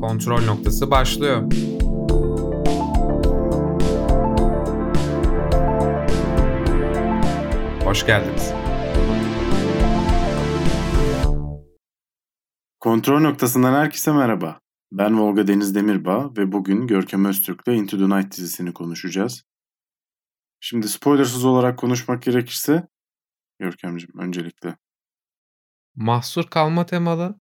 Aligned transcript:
Kontrol 0.00 0.44
noktası 0.44 0.90
başlıyor. 0.90 1.42
Hoş 7.84 8.06
geldiniz. 8.06 8.52
Kontrol 12.80 13.20
noktasından 13.20 13.74
herkese 13.74 14.12
merhaba. 14.12 14.60
Ben 14.92 15.20
Volga 15.20 15.46
Deniz 15.46 15.74
Demirbağ 15.74 16.36
ve 16.36 16.52
bugün 16.52 16.86
Görkem 16.86 17.24
Öztürk'le 17.24 17.68
Into 17.68 17.98
the 17.98 18.16
Night 18.16 18.36
dizisini 18.36 18.72
konuşacağız. 18.72 19.42
Şimdi 20.60 20.88
spoilersız 20.88 21.44
olarak 21.44 21.78
konuşmak 21.78 22.22
gerekirse 22.22 22.88
Görkemciğim 23.58 24.18
öncelikle. 24.18 24.76
Mahsur 25.94 26.44
kalma 26.44 26.86
temalı. 26.86 27.39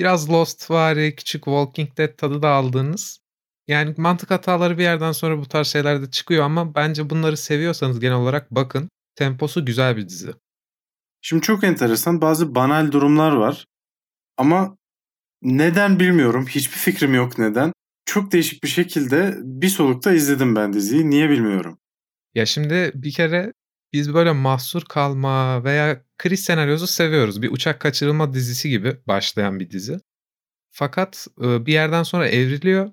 Biraz 0.00 0.30
Lost 0.30 0.70
vari, 0.70 1.16
küçük 1.16 1.44
Walking 1.44 1.96
Dead 1.96 2.16
tadı 2.16 2.42
da 2.42 2.48
aldığınız. 2.48 3.20
Yani 3.68 3.94
mantık 3.96 4.30
hataları 4.30 4.78
bir 4.78 4.82
yerden 4.82 5.12
sonra 5.12 5.38
bu 5.38 5.48
tarz 5.48 5.66
şeylerde 5.66 6.10
çıkıyor 6.10 6.44
ama 6.44 6.74
bence 6.74 7.10
bunları 7.10 7.36
seviyorsanız 7.36 8.00
genel 8.00 8.16
olarak 8.16 8.50
bakın. 8.50 8.90
Temposu 9.14 9.64
güzel 9.64 9.96
bir 9.96 10.08
dizi. 10.08 10.32
Şimdi 11.20 11.42
çok 11.42 11.64
enteresan 11.64 12.20
bazı 12.20 12.54
banal 12.54 12.92
durumlar 12.92 13.32
var. 13.32 13.66
Ama 14.36 14.76
neden 15.42 16.00
bilmiyorum. 16.00 16.46
Hiçbir 16.46 16.76
fikrim 16.76 17.14
yok 17.14 17.38
neden. 17.38 17.72
Çok 18.04 18.32
değişik 18.32 18.64
bir 18.64 18.68
şekilde 18.68 19.34
bir 19.42 19.68
solukta 19.68 20.12
izledim 20.12 20.56
ben 20.56 20.72
diziyi. 20.72 21.10
Niye 21.10 21.30
bilmiyorum. 21.30 21.78
Ya 22.34 22.46
şimdi 22.46 22.92
bir 22.94 23.12
kere 23.12 23.52
biz 23.92 24.14
böyle 24.14 24.32
mahsur 24.32 24.82
kalma 24.88 25.64
veya 25.64 26.04
kriz 26.18 26.40
senaryosu 26.44 26.86
seviyoruz. 26.86 27.42
Bir 27.42 27.50
uçak 27.52 27.80
kaçırılma 27.80 28.34
dizisi 28.34 28.70
gibi 28.70 28.96
başlayan 29.06 29.60
bir 29.60 29.70
dizi. 29.70 30.00
Fakat 30.70 31.26
bir 31.38 31.72
yerden 31.72 32.02
sonra 32.02 32.28
evriliyor. 32.28 32.92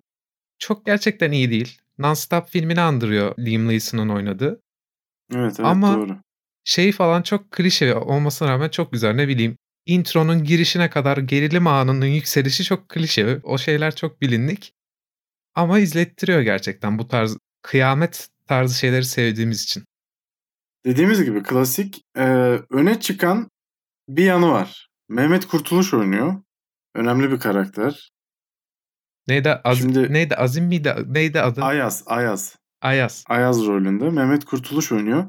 Çok 0.59 0.85
gerçekten 0.85 1.31
iyi 1.31 1.51
değil. 1.51 1.81
Non-Stop 1.99 2.49
filmini 2.49 2.81
andırıyor 2.81 3.37
Liam 3.39 3.67
Neeson'un 3.67 4.09
oynadığı. 4.09 4.61
Evet 5.35 5.55
evet 5.59 5.69
Ama 5.69 5.97
doğru. 5.97 6.17
şey 6.63 6.91
falan 6.91 7.21
çok 7.21 7.51
klişe 7.51 7.95
olmasına 7.95 8.49
rağmen 8.49 8.69
çok 8.69 8.91
güzel. 8.91 9.13
Ne 9.13 9.27
bileyim 9.27 9.57
intronun 9.85 10.43
girişine 10.43 10.89
kadar 10.89 11.17
gerilim 11.17 11.67
anının 11.67 12.05
yükselişi 12.05 12.63
çok 12.63 12.89
klişe. 12.89 13.39
O 13.43 13.57
şeyler 13.57 13.95
çok 13.95 14.21
bilindik. 14.21 14.73
Ama 15.55 15.79
izlettiriyor 15.79 16.41
gerçekten 16.41 16.99
bu 16.99 17.07
tarz 17.07 17.37
kıyamet 17.61 18.27
tarzı 18.47 18.79
şeyleri 18.79 19.05
sevdiğimiz 19.05 19.63
için. 19.63 19.83
Dediğimiz 20.85 21.23
gibi 21.23 21.43
klasik 21.43 22.01
e, 22.17 22.23
öne 22.69 22.99
çıkan 22.99 23.49
bir 24.09 24.23
yanı 24.23 24.49
var. 24.51 24.87
Mehmet 25.09 25.47
Kurtuluş 25.47 25.93
oynuyor. 25.93 26.35
Önemli 26.95 27.31
bir 27.31 27.39
karakter. 27.39 28.09
Neydi? 29.27 29.49
Az, 29.63 29.77
Şimdi- 29.77 30.13
neydi? 30.13 30.35
Azim 30.35 30.65
miydi? 30.65 30.95
Neydi 31.07 31.41
adı? 31.41 31.61
Ayaz, 31.61 32.03
Ayaz. 32.05 32.55
Ayaz. 32.81 33.23
Ayaz 33.27 33.65
rolünde 33.65 34.09
Mehmet 34.09 34.45
Kurtuluş 34.45 34.91
oynuyor. 34.91 35.27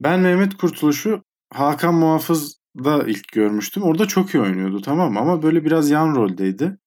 Ben 0.00 0.20
Mehmet 0.20 0.56
Kurtuluş'u 0.56 1.22
Hakan 1.52 1.94
Muhafız'da 1.94 3.04
ilk 3.06 3.28
görmüştüm. 3.32 3.82
Orada 3.82 4.06
çok 4.08 4.34
iyi 4.34 4.42
oynuyordu 4.42 4.82
tamam? 4.82 5.16
Ama 5.16 5.42
böyle 5.42 5.64
biraz 5.64 5.90
yan 5.90 6.14
roldeydi. 6.14 6.78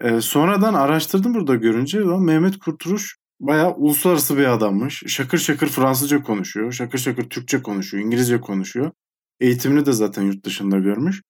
Ee, 0.00 0.20
sonradan 0.20 0.74
araştırdım 0.74 1.34
burada 1.34 1.54
görünce 1.54 1.98
Mehmet 2.00 2.58
Kurtuluş 2.58 3.16
bayağı 3.40 3.74
uluslararası 3.74 4.38
bir 4.38 4.44
adammış. 4.44 5.02
Şakır 5.06 5.38
şakır 5.38 5.68
Fransızca 5.68 6.22
konuşuyor. 6.22 6.72
Şakır 6.72 6.98
şakır 6.98 7.30
Türkçe 7.30 7.62
konuşuyor. 7.62 8.04
İngilizce 8.04 8.40
konuşuyor. 8.40 8.92
Eğitimini 9.40 9.86
de 9.86 9.92
zaten 9.92 10.22
yurt 10.22 10.44
dışında 10.44 10.78
görmüş. 10.78 11.22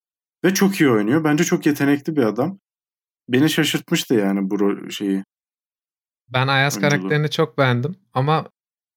Ve 0.45 0.55
çok 0.55 0.81
iyi 0.81 0.91
oynuyor. 0.91 1.25
Bence 1.25 1.45
çok 1.45 1.67
yetenekli 1.67 2.17
bir 2.17 2.23
adam. 2.23 2.59
Beni 3.29 3.51
şaşırtmıştı 3.51 4.15
yani 4.15 4.51
bu 4.51 4.91
şeyi. 4.91 5.25
Ben 6.29 6.49
Ayaz 6.49 6.77
Oyunculuğu. 6.77 6.91
karakterini 6.91 7.31
çok 7.31 7.59
beğendim 7.59 7.97
ama 8.13 8.51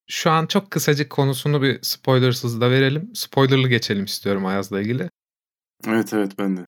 şu 0.09 0.31
an 0.31 0.46
çok 0.46 0.72
kısacık 0.72 1.09
konusunu 1.09 1.62
bir 1.62 1.79
spoilersız 1.81 2.62
da 2.62 2.72
verelim. 2.72 3.12
Spoilerlı 3.13 3.69
geçelim 3.69 4.06
istiyorum 4.06 4.46
Ayaz'la 4.46 4.81
ilgili. 4.81 5.09
Evet 5.88 6.13
evet 6.13 6.31
ben 6.40 6.57
de. 6.57 6.66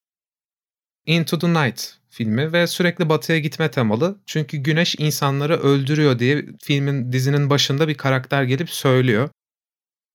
Into 1.06 1.40
the 1.40 1.54
Night 1.54 1.99
filmi 2.10 2.54
ve 2.54 2.68
sürekli 2.68 3.10
batıya 3.10 3.40
gitme 3.40 3.72
temalı. 3.72 4.20
Çünkü 4.26 4.58
güneş 4.58 4.96
insanları 5.00 5.58
öldürüyor 5.58 6.20
diye 6.20 6.46
filmin 6.62 7.12
dizinin 7.12 7.50
başında 7.50 7.88
bir 7.88 7.96
karakter 7.96 8.44
gelip 8.44 8.70
söylüyor. 8.70 9.30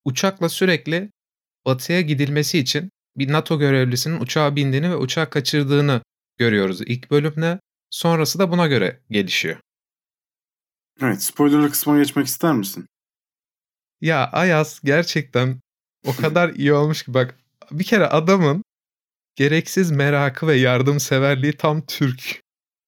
Uçakla 0.04 0.48
sürekli 0.48 1.10
batıya 1.66 2.00
gidilmesi 2.00 2.58
için 2.58 2.90
bir 3.16 3.32
NATO 3.32 3.58
görevlisinin 3.58 4.20
uçağa 4.20 4.56
bindiğini 4.56 4.90
ve 4.90 4.96
uçağı 4.96 5.30
kaçırdığını 5.30 6.02
görüyoruz 6.38 6.80
ilk 6.80 7.10
bölümde. 7.10 7.60
Sonrası 7.90 8.38
da 8.38 8.50
buna 8.50 8.66
göre 8.66 9.00
gelişiyor. 9.10 9.56
Evet 11.00 11.22
spoilerlı 11.22 11.70
kısmına 11.70 11.98
geçmek 11.98 12.26
ister 12.26 12.52
misin? 12.52 12.86
Ya 14.00 14.30
Ayaz 14.32 14.80
gerçekten 14.84 15.60
o 16.06 16.16
kadar 16.16 16.48
iyi 16.50 16.72
olmuş 16.72 17.02
ki 17.02 17.14
bak 17.14 17.38
bir 17.70 17.84
kere 17.84 18.06
adamın 18.06 18.64
gereksiz 19.36 19.90
merakı 19.90 20.46
ve 20.46 20.54
yardımseverliği 20.54 21.52
tam 21.52 21.86
Türk. 21.86 22.44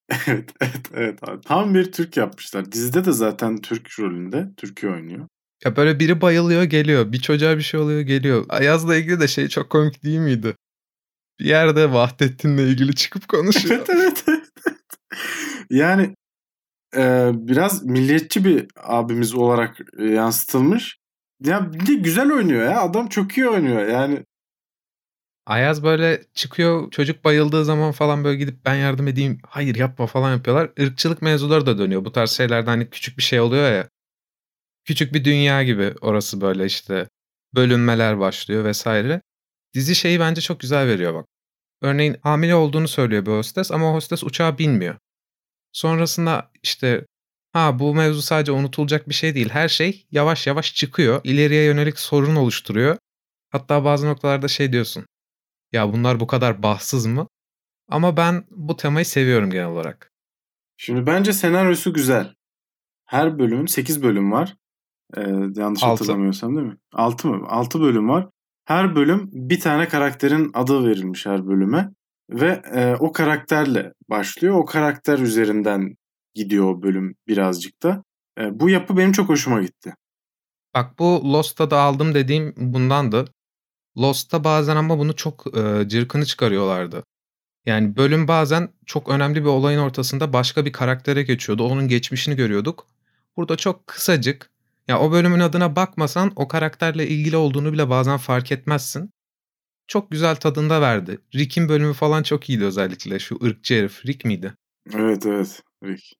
Evet, 0.26 0.50
evet, 0.60 0.90
evet 0.94 1.28
abi. 1.28 1.40
Tam 1.40 1.74
bir 1.74 1.92
Türk 1.92 2.16
yapmışlar. 2.16 2.72
Dizide 2.72 3.04
de 3.04 3.12
zaten 3.12 3.56
Türk 3.56 4.00
rolünde. 4.00 4.48
Türkiye 4.56 4.92
oynuyor. 4.92 5.28
Ya 5.64 5.76
böyle 5.76 5.98
biri 5.98 6.20
bayılıyor 6.20 6.62
geliyor. 6.62 7.12
Bir 7.12 7.20
çocuğa 7.20 7.56
bir 7.56 7.62
şey 7.62 7.80
oluyor 7.80 8.00
geliyor. 8.00 8.44
Ayaz'la 8.48 8.96
ilgili 8.96 9.20
de 9.20 9.28
şey 9.28 9.48
çok 9.48 9.70
komik 9.70 10.04
değil 10.04 10.18
miydi? 10.18 10.54
Bir 11.40 11.44
yerde 11.44 11.92
Vahdettin'le 11.92 12.58
ilgili 12.58 12.94
çıkıp 12.94 13.28
konuşuyor. 13.28 13.74
evet, 13.74 13.90
evet, 13.90 14.24
evet. 14.28 14.48
Yani 15.70 16.14
e, 16.96 17.30
biraz 17.34 17.84
milliyetçi 17.84 18.44
bir 18.44 18.66
abimiz 18.82 19.34
olarak 19.34 19.78
e, 19.98 20.04
yansıtılmış. 20.04 20.98
Ya 21.44 21.72
bir 21.72 21.86
de 21.86 21.94
güzel 21.94 22.32
oynuyor 22.32 22.70
ya. 22.70 22.80
Adam 22.80 23.08
çok 23.08 23.38
iyi 23.38 23.48
oynuyor. 23.48 23.86
Yani 23.86 24.24
Ayaz 25.46 25.82
böyle 25.82 26.24
çıkıyor 26.34 26.90
çocuk 26.90 27.24
bayıldığı 27.24 27.64
zaman 27.64 27.92
falan 27.92 28.24
böyle 28.24 28.38
gidip 28.38 28.64
ben 28.64 28.74
yardım 28.74 29.08
edeyim 29.08 29.38
hayır 29.46 29.74
yapma 29.74 30.06
falan 30.06 30.32
yapıyorlar. 30.32 30.70
Irkçılık 30.76 31.22
mevzuları 31.22 31.66
da 31.66 31.78
dönüyor. 31.78 32.04
Bu 32.04 32.12
tarz 32.12 32.30
şeylerden 32.30 32.70
hani 32.70 32.90
küçük 32.90 33.18
bir 33.18 33.22
şey 33.22 33.40
oluyor 33.40 33.72
ya. 33.72 33.88
Küçük 34.84 35.14
bir 35.14 35.24
dünya 35.24 35.62
gibi 35.62 35.94
orası 36.00 36.40
böyle 36.40 36.66
işte 36.66 37.08
bölünmeler 37.54 38.20
başlıyor 38.20 38.64
vesaire. 38.64 39.22
Dizi 39.74 39.94
şeyi 39.94 40.20
bence 40.20 40.40
çok 40.40 40.60
güzel 40.60 40.86
veriyor 40.86 41.14
bak. 41.14 41.26
Örneğin 41.82 42.16
hamile 42.22 42.54
olduğunu 42.54 42.88
söylüyor 42.88 43.26
bir 43.26 43.30
hostes 43.30 43.72
ama 43.72 43.92
hostes 43.92 44.24
uçağa 44.24 44.58
binmiyor. 44.58 44.96
Sonrasında 45.72 46.50
işte 46.62 47.06
ha 47.52 47.78
bu 47.78 47.94
mevzu 47.94 48.22
sadece 48.22 48.52
unutulacak 48.52 49.08
bir 49.08 49.14
şey 49.14 49.34
değil. 49.34 49.48
Her 49.48 49.68
şey 49.68 50.06
yavaş 50.10 50.46
yavaş 50.46 50.74
çıkıyor. 50.74 51.20
İleriye 51.24 51.64
yönelik 51.64 51.98
sorun 51.98 52.36
oluşturuyor. 52.36 52.96
Hatta 53.50 53.84
bazı 53.84 54.06
noktalarda 54.06 54.48
şey 54.48 54.72
diyorsun. 54.72 55.06
Ya 55.76 55.92
bunlar 55.92 56.20
bu 56.20 56.26
kadar 56.26 56.62
bahtsız 56.62 57.06
mı? 57.06 57.28
Ama 57.88 58.16
ben 58.16 58.44
bu 58.50 58.76
temayı 58.76 59.06
seviyorum 59.06 59.50
genel 59.50 59.66
olarak. 59.66 60.12
şimdi 60.76 61.06
bence 61.06 61.32
senaryosu 61.32 61.92
güzel. 61.92 62.34
Her 63.06 63.38
bölümün 63.38 63.66
8 63.66 64.02
bölüm 64.02 64.32
var. 64.32 64.56
Ee, 65.16 65.20
yanlış 65.56 65.82
Altı. 65.82 65.86
hatırlamıyorsam 65.86 66.56
değil 66.56 66.66
mi? 66.66 66.76
6 66.92 67.28
mı? 67.28 67.46
6 67.48 67.80
bölüm 67.80 68.08
var. 68.08 68.28
Her 68.64 68.96
bölüm 68.96 69.28
bir 69.32 69.60
tane 69.60 69.88
karakterin 69.88 70.50
adı 70.54 70.84
verilmiş 70.88 71.26
her 71.26 71.46
bölüme. 71.46 71.90
Ve 72.30 72.62
e, 72.74 72.94
o 73.00 73.12
karakterle 73.12 73.92
başlıyor. 74.10 74.54
O 74.54 74.64
karakter 74.64 75.18
üzerinden 75.18 75.96
gidiyor 76.34 76.64
o 76.64 76.82
bölüm 76.82 77.14
birazcık 77.28 77.82
da. 77.82 78.04
E, 78.40 78.60
bu 78.60 78.70
yapı 78.70 78.96
benim 78.96 79.12
çok 79.12 79.28
hoşuma 79.28 79.62
gitti. 79.62 79.94
Bak 80.74 80.98
bu 80.98 81.32
Lost'ta 81.32 81.70
da 81.70 81.80
aldım 81.80 82.14
dediğim 82.14 82.54
bundandı. 82.56 83.24
Lost'ta 83.98 84.44
bazen 84.44 84.76
ama 84.76 84.98
bunu 84.98 85.16
çok 85.16 85.56
e, 85.56 85.88
cırkını 85.88 86.26
çıkarıyorlardı. 86.26 87.04
Yani 87.66 87.96
bölüm 87.96 88.28
bazen 88.28 88.68
çok 88.86 89.08
önemli 89.08 89.42
bir 89.42 89.48
olayın 89.48 89.78
ortasında 89.78 90.32
başka 90.32 90.64
bir 90.64 90.72
karaktere 90.72 91.22
geçiyordu. 91.22 91.64
Onun 91.64 91.88
geçmişini 91.88 92.36
görüyorduk. 92.36 92.86
Burada 93.36 93.56
çok 93.56 93.86
kısacık. 93.86 94.50
Ya 94.88 95.00
o 95.00 95.12
bölümün 95.12 95.40
adına 95.40 95.76
bakmasan 95.76 96.32
o 96.36 96.48
karakterle 96.48 97.08
ilgili 97.08 97.36
olduğunu 97.36 97.72
bile 97.72 97.90
bazen 97.90 98.16
fark 98.16 98.52
etmezsin. 98.52 99.10
Çok 99.88 100.10
güzel 100.10 100.36
tadında 100.36 100.80
verdi. 100.80 101.18
Rick'in 101.34 101.68
bölümü 101.68 101.92
falan 101.92 102.22
çok 102.22 102.48
iyiydi 102.50 102.64
özellikle. 102.64 103.18
Şu 103.18 103.38
ırkçı 103.44 103.74
herif. 103.74 104.06
Rick 104.06 104.24
miydi? 104.24 104.54
Evet 104.94 105.26
evet. 105.26 105.62
Rick. 105.84 106.12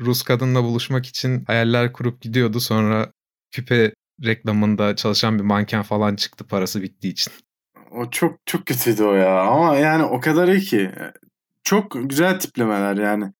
Rus 0.00 0.22
kadınla 0.22 0.62
buluşmak 0.62 1.06
için 1.06 1.44
hayaller 1.44 1.92
kurup 1.92 2.22
gidiyordu. 2.22 2.60
Sonra 2.60 3.12
küpe 3.50 3.94
reklamında 4.24 4.96
çalışan 4.96 5.38
bir 5.38 5.44
manken 5.44 5.82
falan 5.82 6.16
çıktı 6.16 6.46
parası 6.46 6.82
bittiği 6.82 7.12
için. 7.12 7.32
O 7.90 8.10
çok 8.10 8.38
çok 8.46 8.66
kötüydü 8.66 9.04
o 9.04 9.12
ya. 9.14 9.40
Ama 9.40 9.76
yani 9.76 10.02
o 10.02 10.20
kadar 10.20 10.48
iyi 10.48 10.60
ki. 10.60 10.90
Çok 11.64 11.92
güzel 12.10 12.40
tiplemeler 12.40 12.96
yani. 12.96 13.32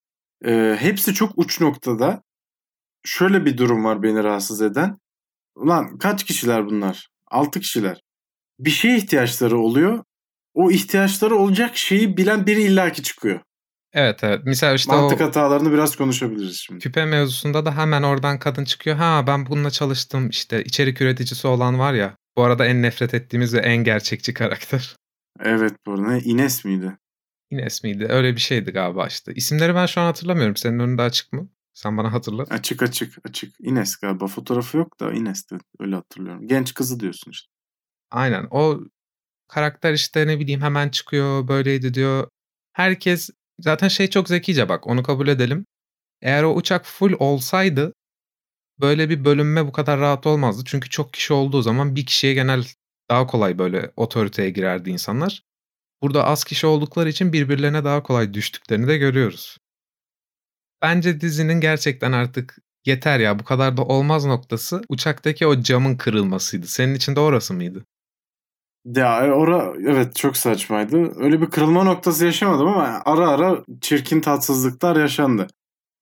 Ee, 0.44 0.76
hepsi 0.80 1.14
çok 1.14 1.38
uç 1.38 1.60
noktada. 1.60 2.22
Şöyle 3.04 3.44
bir 3.44 3.58
durum 3.58 3.84
var 3.84 4.02
beni 4.02 4.24
rahatsız 4.24 4.62
eden. 4.62 4.98
Ulan 5.56 5.98
kaç 5.98 6.24
kişiler 6.24 6.66
bunlar? 6.66 7.08
6 7.26 7.60
kişiler. 7.60 8.00
Bir 8.58 8.70
şeye 8.70 8.96
ihtiyaçları 8.96 9.58
oluyor. 9.58 10.04
O 10.54 10.70
ihtiyaçları 10.70 11.36
olacak 11.36 11.76
şeyi 11.76 12.16
bilen 12.16 12.46
biri 12.46 12.62
illaki 12.62 13.02
çıkıyor. 13.02 13.40
Evet, 13.94 14.24
evet. 14.24 14.40
Mesela 14.44 14.74
işte 14.74 14.92
Mantık 14.96 15.20
o 15.20 15.24
hatalarını 15.24 15.72
biraz 15.72 15.96
konuşabiliriz 15.96 16.56
şimdi. 16.56 16.80
küpe 16.80 17.04
mevzusunda 17.04 17.66
da 17.66 17.76
hemen 17.76 18.02
oradan 18.02 18.38
kadın 18.38 18.64
çıkıyor. 18.64 18.96
Ha 18.96 19.24
ben 19.26 19.46
bununla 19.46 19.70
çalıştım. 19.70 20.28
İşte 20.28 20.64
içerik 20.64 21.00
üreticisi 21.00 21.46
olan 21.46 21.78
var 21.78 21.94
ya. 21.94 22.16
Bu 22.36 22.42
arada 22.42 22.66
en 22.66 22.82
nefret 22.82 23.14
ettiğimiz 23.14 23.54
ve 23.54 23.58
en 23.58 23.84
gerçekçi 23.84 24.34
karakter. 24.34 24.96
Evet 25.40 25.72
bu 25.86 25.92
arada. 25.92 26.08
Ne, 26.08 26.18
Ines 26.20 26.64
miydi? 26.64 26.96
Ines 27.50 27.84
miydi? 27.84 28.06
Öyle 28.10 28.34
bir 28.34 28.40
şeydi 28.40 28.70
galiba 28.70 29.06
işte. 29.06 29.32
İsimleri 29.34 29.74
ben 29.74 29.86
şu 29.86 30.00
an 30.00 30.04
hatırlamıyorum. 30.04 30.56
Senin 30.56 30.78
önünde 30.78 31.02
açık 31.02 31.32
mı? 31.32 31.48
Sen 31.74 31.96
bana 31.98 32.12
hatırlat. 32.12 32.52
Açık 32.52 32.82
açık 32.82 33.18
açık. 33.24 33.54
Ines 33.60 33.96
galiba. 33.96 34.26
Fotoğrafı 34.26 34.76
yok 34.76 35.00
da 35.00 35.12
Ines'ti. 35.12 35.56
Öyle 35.80 35.94
hatırlıyorum. 35.94 36.46
Genç 36.48 36.74
kızı 36.74 37.00
diyorsun 37.00 37.30
işte. 37.30 37.48
Aynen. 38.10 38.46
O 38.50 38.80
karakter 39.48 39.92
işte 39.92 40.26
ne 40.26 40.40
bileyim 40.40 40.60
hemen 40.60 40.88
çıkıyor 40.88 41.48
böyleydi 41.48 41.94
diyor. 41.94 42.28
Herkes 42.72 43.30
zaten 43.60 43.88
şey 43.88 44.10
çok 44.10 44.28
zekice 44.28 44.68
bak 44.68 44.86
onu 44.86 45.02
kabul 45.02 45.28
edelim. 45.28 45.66
Eğer 46.22 46.42
o 46.42 46.54
uçak 46.54 46.86
full 46.86 47.12
olsaydı 47.18 47.94
böyle 48.80 49.10
bir 49.10 49.24
bölünme 49.24 49.66
bu 49.66 49.72
kadar 49.72 50.00
rahat 50.00 50.26
olmazdı. 50.26 50.62
Çünkü 50.66 50.90
çok 50.90 51.12
kişi 51.12 51.32
olduğu 51.32 51.62
zaman 51.62 51.96
bir 51.96 52.06
kişiye 52.06 52.34
genel 52.34 52.64
daha 53.10 53.26
kolay 53.26 53.58
böyle 53.58 53.92
otoriteye 53.96 54.50
girerdi 54.50 54.90
insanlar. 54.90 55.42
Burada 56.02 56.24
az 56.26 56.44
kişi 56.44 56.66
oldukları 56.66 57.08
için 57.08 57.32
birbirlerine 57.32 57.84
daha 57.84 58.02
kolay 58.02 58.34
düştüklerini 58.34 58.88
de 58.88 58.98
görüyoruz. 58.98 59.58
Bence 60.82 61.20
dizinin 61.20 61.60
gerçekten 61.60 62.12
artık 62.12 62.58
yeter 62.86 63.20
ya 63.20 63.38
bu 63.38 63.44
kadar 63.44 63.76
da 63.76 63.82
olmaz 63.84 64.24
noktası 64.24 64.82
uçaktaki 64.88 65.46
o 65.46 65.62
camın 65.62 65.96
kırılmasıydı. 65.96 66.66
Senin 66.66 66.94
için 66.94 67.16
de 67.16 67.20
orası 67.20 67.54
mıydı? 67.54 67.84
Ya 68.84 69.26
e, 69.26 69.32
ora 69.32 69.72
evet 69.86 70.16
çok 70.16 70.36
saçmaydı. 70.36 71.12
Öyle 71.16 71.40
bir 71.40 71.46
kırılma 71.46 71.84
noktası 71.84 72.24
yaşamadım 72.24 72.68
ama 72.68 73.02
ara 73.04 73.28
ara 73.28 73.64
çirkin 73.80 74.20
tatsızlıklar 74.20 74.96
yaşandı. 74.96 75.46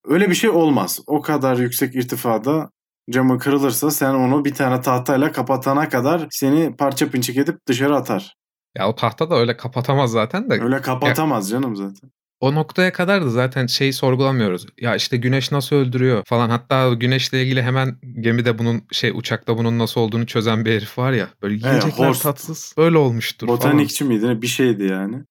Öyle 0.05 0.31
bir 0.31 0.35
şey 0.35 0.51
olmaz. 0.51 1.01
O 1.07 1.21
kadar 1.21 1.57
yüksek 1.57 1.95
irtifada 1.95 2.71
camı 3.11 3.39
kırılırsa 3.39 3.91
sen 3.91 4.15
onu 4.15 4.45
bir 4.45 4.55
tane 4.55 4.81
tahtayla 4.81 5.33
kapatana 5.33 5.89
kadar 5.89 6.27
seni 6.31 6.77
parça 6.77 7.11
pinçik 7.11 7.37
edip 7.37 7.67
dışarı 7.69 7.97
atar. 7.97 8.35
Ya 8.77 8.89
o 8.89 8.95
tahta 8.95 9.31
da 9.31 9.35
öyle 9.35 9.57
kapatamaz 9.57 10.11
zaten 10.11 10.51
de. 10.51 10.61
Öyle 10.63 10.81
kapatamaz 10.81 11.51
canım 11.51 11.77
zaten. 11.77 12.11
O 12.43 12.55
noktaya 12.55 12.93
kadar 12.93 13.25
da 13.25 13.31
zaten 13.31 13.67
şeyi 13.67 13.93
sorgulamıyoruz. 13.93 14.67
Ya 14.81 14.97
işte 14.97 15.17
güneş 15.17 15.53
nasıl 15.53 15.77
öldürüyor 15.77 16.25
falan. 16.25 16.51
Hatta 16.51 16.95
güneşle 16.95 17.43
ilgili 17.43 17.63
hemen 17.63 17.97
gemide 18.21 18.59
bunun 18.59 18.83
şey 18.93 19.11
uçakta 19.11 19.59
bunun 19.59 19.79
nasıl 19.79 20.01
olduğunu 20.01 20.27
çözen 20.27 20.65
bir 20.65 20.73
herif 20.73 20.99
var 20.99 21.13
ya. 21.13 21.29
Böyle 21.43 21.55
yiyecekler 21.55 22.09
Horst. 22.09 22.23
tatsız. 22.23 22.75
Böyle 22.79 22.99
olmuştur 22.99 23.47
falan. 23.47 23.59
Botanikçi 23.59 24.05
miydi 24.05 24.29
ne 24.29 24.43
bir 24.43 24.47
şeydi 24.47 24.85
yani. 24.85 25.25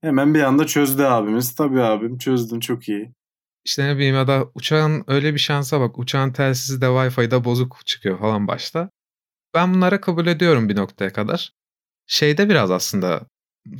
Hemen 0.00 0.34
bir 0.34 0.40
anda 0.40 0.66
çözdü 0.66 1.02
abimiz. 1.02 1.54
Tabii 1.54 1.82
abim 1.82 2.18
çözdün 2.18 2.60
çok 2.60 2.88
iyi. 2.88 3.12
İşte 3.64 3.86
ne 3.86 3.96
bileyim 3.96 4.14
ya 4.14 4.26
da 4.26 4.46
uçağın 4.54 5.04
öyle 5.06 5.34
bir 5.34 5.38
şansa 5.38 5.80
bak. 5.80 5.98
Uçağın 5.98 6.32
telsizi 6.32 6.80
de 6.80 6.86
Wi-Fi'de 6.86 7.44
bozuk 7.44 7.86
çıkıyor 7.86 8.18
falan 8.18 8.48
başta. 8.48 8.90
Ben 9.54 9.74
bunlara 9.74 10.00
kabul 10.00 10.26
ediyorum 10.26 10.68
bir 10.68 10.76
noktaya 10.76 11.12
kadar. 11.12 11.52
Şeyde 12.06 12.48
biraz 12.48 12.70
aslında 12.70 13.26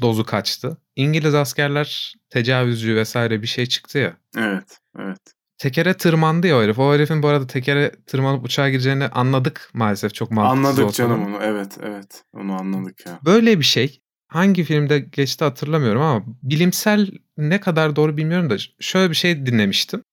dozu 0.00 0.25
kaçtı. 0.25 0.76
İngiliz 0.96 1.34
askerler 1.34 2.14
tecavüzcü 2.31 2.96
vesaire 2.96 3.43
bir 3.43 3.46
şey 3.46 3.67
çıktı 3.67 3.99
ya. 3.99 4.17
Evet 4.37 4.79
evet. 4.99 5.20
Tekere 5.58 5.94
tırmandı 5.94 6.46
ya 6.46 6.58
o 6.58 6.62
herif. 6.62 6.79
O 6.79 6.94
herifin 6.94 7.23
bu 7.23 7.29
arada 7.29 7.46
tekere 7.46 7.90
tırmanıp 8.06 8.44
uçağa 8.44 8.70
gireceğini 8.70 9.06
anladık 9.06 9.70
maalesef 9.75 10.14
çok 10.14 10.31
mantıksız 10.31 10.69
Anladık 10.69 10.84
olsa 10.84 10.94
canım 10.94 11.26
onu 11.26 11.38
evet 11.43 11.79
evet. 11.82 12.25
Onu 12.32 12.55
anladık 12.61 13.06
ya. 13.06 13.19
Böyle 13.25 13.58
bir 13.58 13.64
şey 13.64 14.00
hangi 14.29 14.64
filmde 14.64 14.99
geçti 14.99 15.44
hatırlamıyorum 15.44 16.02
ama 16.02 16.25
bilimsel 16.43 17.11
ne 17.37 17.61
kadar 17.61 17.96
doğru 17.96 18.17
bilmiyorum 18.17 18.50
da 18.50 18.56
şöyle 18.81 19.11
bir 19.11 19.17
şey 19.17 19.46
dinlemiştim. 19.46 20.05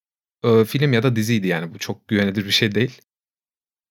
Ee, 0.43 0.65
film 0.65 0.93
ya 0.93 1.03
da 1.03 1.15
diziydi 1.15 1.47
yani 1.47 1.73
bu 1.73 1.79
çok 1.79 2.07
güvenilir 2.07 2.45
bir 2.45 2.51
şey 2.51 2.75
değil. 2.75 3.01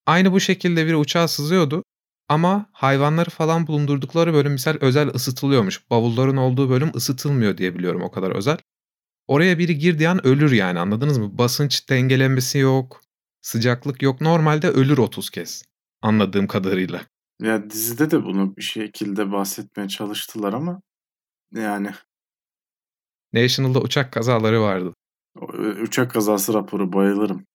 Aynı 0.06 0.32
bu 0.32 0.40
şekilde 0.40 0.86
bir 0.86 0.94
uçağa 0.94 1.28
sızıyordu 1.28 1.84
ama 2.28 2.66
hayvanları 2.72 3.30
falan 3.30 3.66
bulundurdukları 3.66 4.34
bölüm 4.34 4.52
misal 4.52 4.76
özel 4.80 5.08
ısıtılıyormuş. 5.08 5.90
Bavulların 5.90 6.36
olduğu 6.36 6.70
bölüm 6.70 6.90
ısıtılmıyor 6.96 7.58
diye 7.58 7.74
biliyorum 7.74 8.02
o 8.02 8.10
kadar 8.10 8.30
özel. 8.30 8.58
Oraya 9.26 9.58
biri 9.58 9.78
girdiği 9.78 10.08
an 10.08 10.26
ölür 10.26 10.52
yani 10.52 10.78
anladınız 10.78 11.18
mı? 11.18 11.38
Basınç 11.38 11.88
dengelenmesi 11.90 12.58
yok, 12.58 13.00
sıcaklık 13.42 14.02
yok. 14.02 14.20
Normalde 14.20 14.68
ölür 14.68 14.98
30 14.98 15.30
kez 15.30 15.64
anladığım 16.02 16.46
kadarıyla. 16.46 17.02
Ya 17.42 17.70
dizide 17.70 18.10
de 18.10 18.24
bunu 18.24 18.56
bir 18.56 18.62
şekilde 18.62 19.32
bahsetmeye 19.32 19.88
çalıştılar 19.88 20.52
ama 20.52 20.80
yani 21.54 21.90
National'da 23.32 23.80
uçak 23.80 24.12
kazaları 24.12 24.62
vardı. 24.62 24.94
e, 25.36 25.82
uçak 25.82 26.10
kazası 26.10 26.54
raporu 26.54 26.92
bayılırım. 26.92 27.46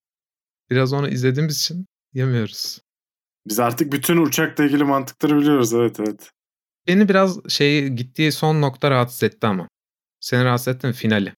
Biraz 0.69 0.93
onu 0.93 1.09
izlediğimiz 1.09 1.57
için 1.57 1.85
yemiyoruz. 2.13 2.81
Biz 3.47 3.59
artık 3.59 3.91
bütün 3.91 4.17
uçakla 4.17 4.63
ilgili 4.63 4.83
mantıkları 4.83 5.37
biliyoruz 5.37 5.73
evet 5.73 5.99
evet. 5.99 6.31
Beni 6.87 7.09
biraz 7.09 7.49
şeyi 7.49 7.95
gittiği 7.95 8.31
son 8.31 8.61
nokta 8.61 8.91
rahatsız 8.91 9.23
etti 9.23 9.47
ama. 9.47 9.67
Seni 10.19 10.45
rahatsız 10.45 10.75
etti 10.75 10.87
mi? 10.87 10.93
Finali. 10.93 11.33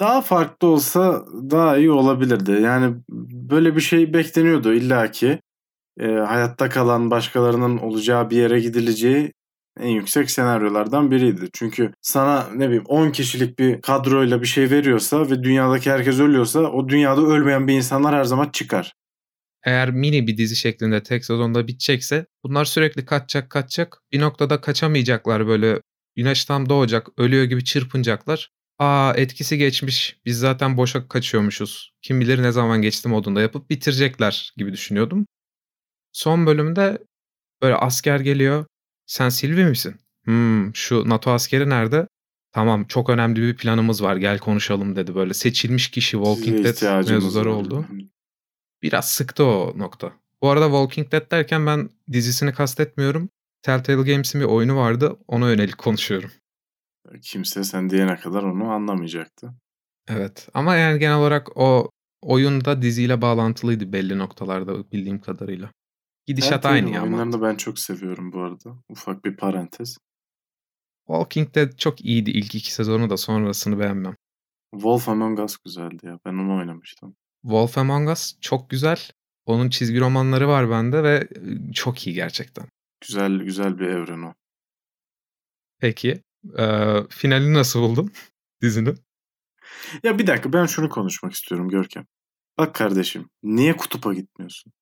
Daha 0.00 0.22
farklı 0.22 0.68
olsa 0.68 1.24
daha 1.50 1.76
iyi 1.76 1.90
olabilirdi. 1.90 2.52
Yani 2.52 2.96
böyle 3.32 3.76
bir 3.76 3.80
şey 3.80 4.14
bekleniyordu 4.14 4.72
illaki. 4.72 5.40
E, 6.00 6.06
hayatta 6.06 6.68
kalan 6.68 7.10
başkalarının 7.10 7.78
olacağı 7.78 8.30
bir 8.30 8.36
yere 8.36 8.60
gidileceği 8.60 9.32
en 9.80 9.88
yüksek 9.88 10.30
senaryolardan 10.30 11.10
biriydi. 11.10 11.48
Çünkü 11.52 11.92
sana 12.02 12.46
ne 12.54 12.66
bileyim 12.66 12.84
10 12.86 13.10
kişilik 13.10 13.58
bir 13.58 13.82
kadroyla 13.82 14.42
bir 14.42 14.46
şey 14.46 14.70
veriyorsa 14.70 15.30
ve 15.30 15.42
dünyadaki 15.42 15.90
herkes 15.90 16.20
ölüyorsa 16.20 16.60
o 16.60 16.88
dünyada 16.88 17.20
ölmeyen 17.20 17.68
bir 17.68 17.74
insanlar 17.74 18.14
her 18.14 18.24
zaman 18.24 18.48
çıkar. 18.48 18.94
Eğer 19.64 19.90
mini 19.90 20.26
bir 20.26 20.36
dizi 20.36 20.56
şeklinde 20.56 21.02
tek 21.02 21.24
sezonda 21.24 21.68
bitecekse 21.68 22.26
bunlar 22.44 22.64
sürekli 22.64 23.04
kaçacak 23.04 23.50
kaçacak. 23.50 24.02
Bir 24.12 24.20
noktada 24.20 24.60
kaçamayacaklar 24.60 25.46
böyle. 25.46 25.80
Güneş 26.16 26.44
tam 26.44 26.68
doğacak. 26.68 27.08
Ölüyor 27.18 27.44
gibi 27.44 27.64
çırpınacaklar. 27.64 28.50
Aa 28.78 29.14
etkisi 29.16 29.58
geçmiş. 29.58 30.16
Biz 30.24 30.38
zaten 30.38 30.76
boşa 30.76 31.08
kaçıyormuşuz. 31.08 31.92
Kim 32.02 32.20
bilir 32.20 32.42
ne 32.42 32.52
zaman 32.52 32.82
geçti 32.82 33.08
modunda 33.08 33.40
yapıp 33.40 33.70
bitirecekler 33.70 34.52
gibi 34.56 34.72
düşünüyordum. 34.72 35.26
Son 36.12 36.46
bölümde 36.46 36.98
böyle 37.62 37.74
asker 37.74 38.20
geliyor. 38.20 38.66
Sen 39.06 39.28
Sylvie 39.28 39.64
misin? 39.64 39.96
Hmm, 40.24 40.74
şu 40.74 41.08
NATO 41.08 41.30
askeri 41.30 41.68
nerede? 41.68 42.06
Tamam 42.52 42.84
çok 42.84 43.10
önemli 43.10 43.42
bir 43.42 43.56
planımız 43.56 44.02
var 44.02 44.16
gel 44.16 44.38
konuşalım 44.38 44.96
dedi 44.96 45.14
böyle. 45.14 45.34
Seçilmiş 45.34 45.90
kişi 45.90 46.10
Walking 46.10 46.64
Dead 46.64 47.10
mevzuları 47.10 47.52
oldu. 47.52 47.86
Biraz 48.82 49.10
sıktı 49.10 49.44
o 49.44 49.78
nokta. 49.78 50.12
Bu 50.42 50.48
arada 50.48 50.64
Walking 50.64 51.12
Dead 51.12 51.30
derken 51.30 51.66
ben 51.66 51.90
dizisini 52.12 52.52
kastetmiyorum. 52.52 53.28
Telltale 53.62 54.12
Games'in 54.12 54.40
bir 54.40 54.46
oyunu 54.46 54.76
vardı. 54.76 55.18
Ona 55.28 55.50
yönelik 55.50 55.78
konuşuyorum. 55.78 56.30
Kimse 57.22 57.64
sen 57.64 57.90
diyene 57.90 58.16
kadar 58.16 58.42
onu 58.42 58.70
anlamayacaktı. 58.70 59.54
Evet. 60.08 60.48
Ama 60.54 60.76
yani 60.76 60.98
genel 60.98 61.16
olarak 61.16 61.56
o 61.56 61.90
oyunda 62.22 62.82
diziyle 62.82 63.22
bağlantılıydı 63.22 63.92
belli 63.92 64.18
noktalarda 64.18 64.92
bildiğim 64.92 65.20
kadarıyla. 65.20 65.70
Gidişat 66.26 66.50
Telltale 66.50 66.74
aynı 66.74 66.90
ya 66.90 67.02
ama. 67.02 67.16
Oyunlarını 67.16 67.42
ben 67.42 67.56
çok 67.56 67.78
seviyorum 67.78 68.32
bu 68.32 68.40
arada. 68.40 68.76
Ufak 68.88 69.24
bir 69.24 69.36
parantez. 69.36 69.96
Walking 71.06 71.54
Dead 71.54 71.72
çok 71.76 72.04
iyiydi 72.04 72.30
ilk 72.30 72.54
iki 72.54 72.74
sezonu 72.74 73.10
da 73.10 73.16
sonrasını 73.16 73.78
beğenmem. 73.78 74.16
Wolf 74.74 75.08
Among 75.08 75.40
Us 75.40 75.56
güzeldi 75.56 76.06
ya. 76.06 76.18
Ben 76.24 76.32
onu 76.32 76.58
oynamıştım. 76.58 77.16
Wolf 77.42 77.78
Among 77.78 78.08
Us 78.10 78.34
çok 78.40 78.70
güzel. 78.70 79.00
Onun 79.46 79.70
çizgi 79.70 80.00
romanları 80.00 80.48
var 80.48 80.70
bende 80.70 81.02
ve 81.02 81.28
e, 81.70 81.72
çok 81.72 82.06
iyi 82.06 82.14
gerçekten. 82.14 82.66
Güzel 83.00 83.38
güzel 83.38 83.78
bir 83.78 83.86
evren 83.86 84.22
o. 84.22 84.34
Peki. 85.80 86.22
eee, 86.58 87.06
finalini 87.10 87.54
nasıl 87.54 87.80
buldun 87.80 88.12
dizinin? 88.62 88.98
Ya 90.02 90.18
bir 90.18 90.26
dakika 90.26 90.52
ben 90.52 90.66
şunu 90.66 90.88
konuşmak 90.88 91.32
istiyorum 91.32 91.68
Görkem. 91.68 92.06
Bak 92.58 92.74
kardeşim 92.74 93.28
niye 93.42 93.76
kutupa 93.76 94.14
gitmiyorsun? 94.14 94.72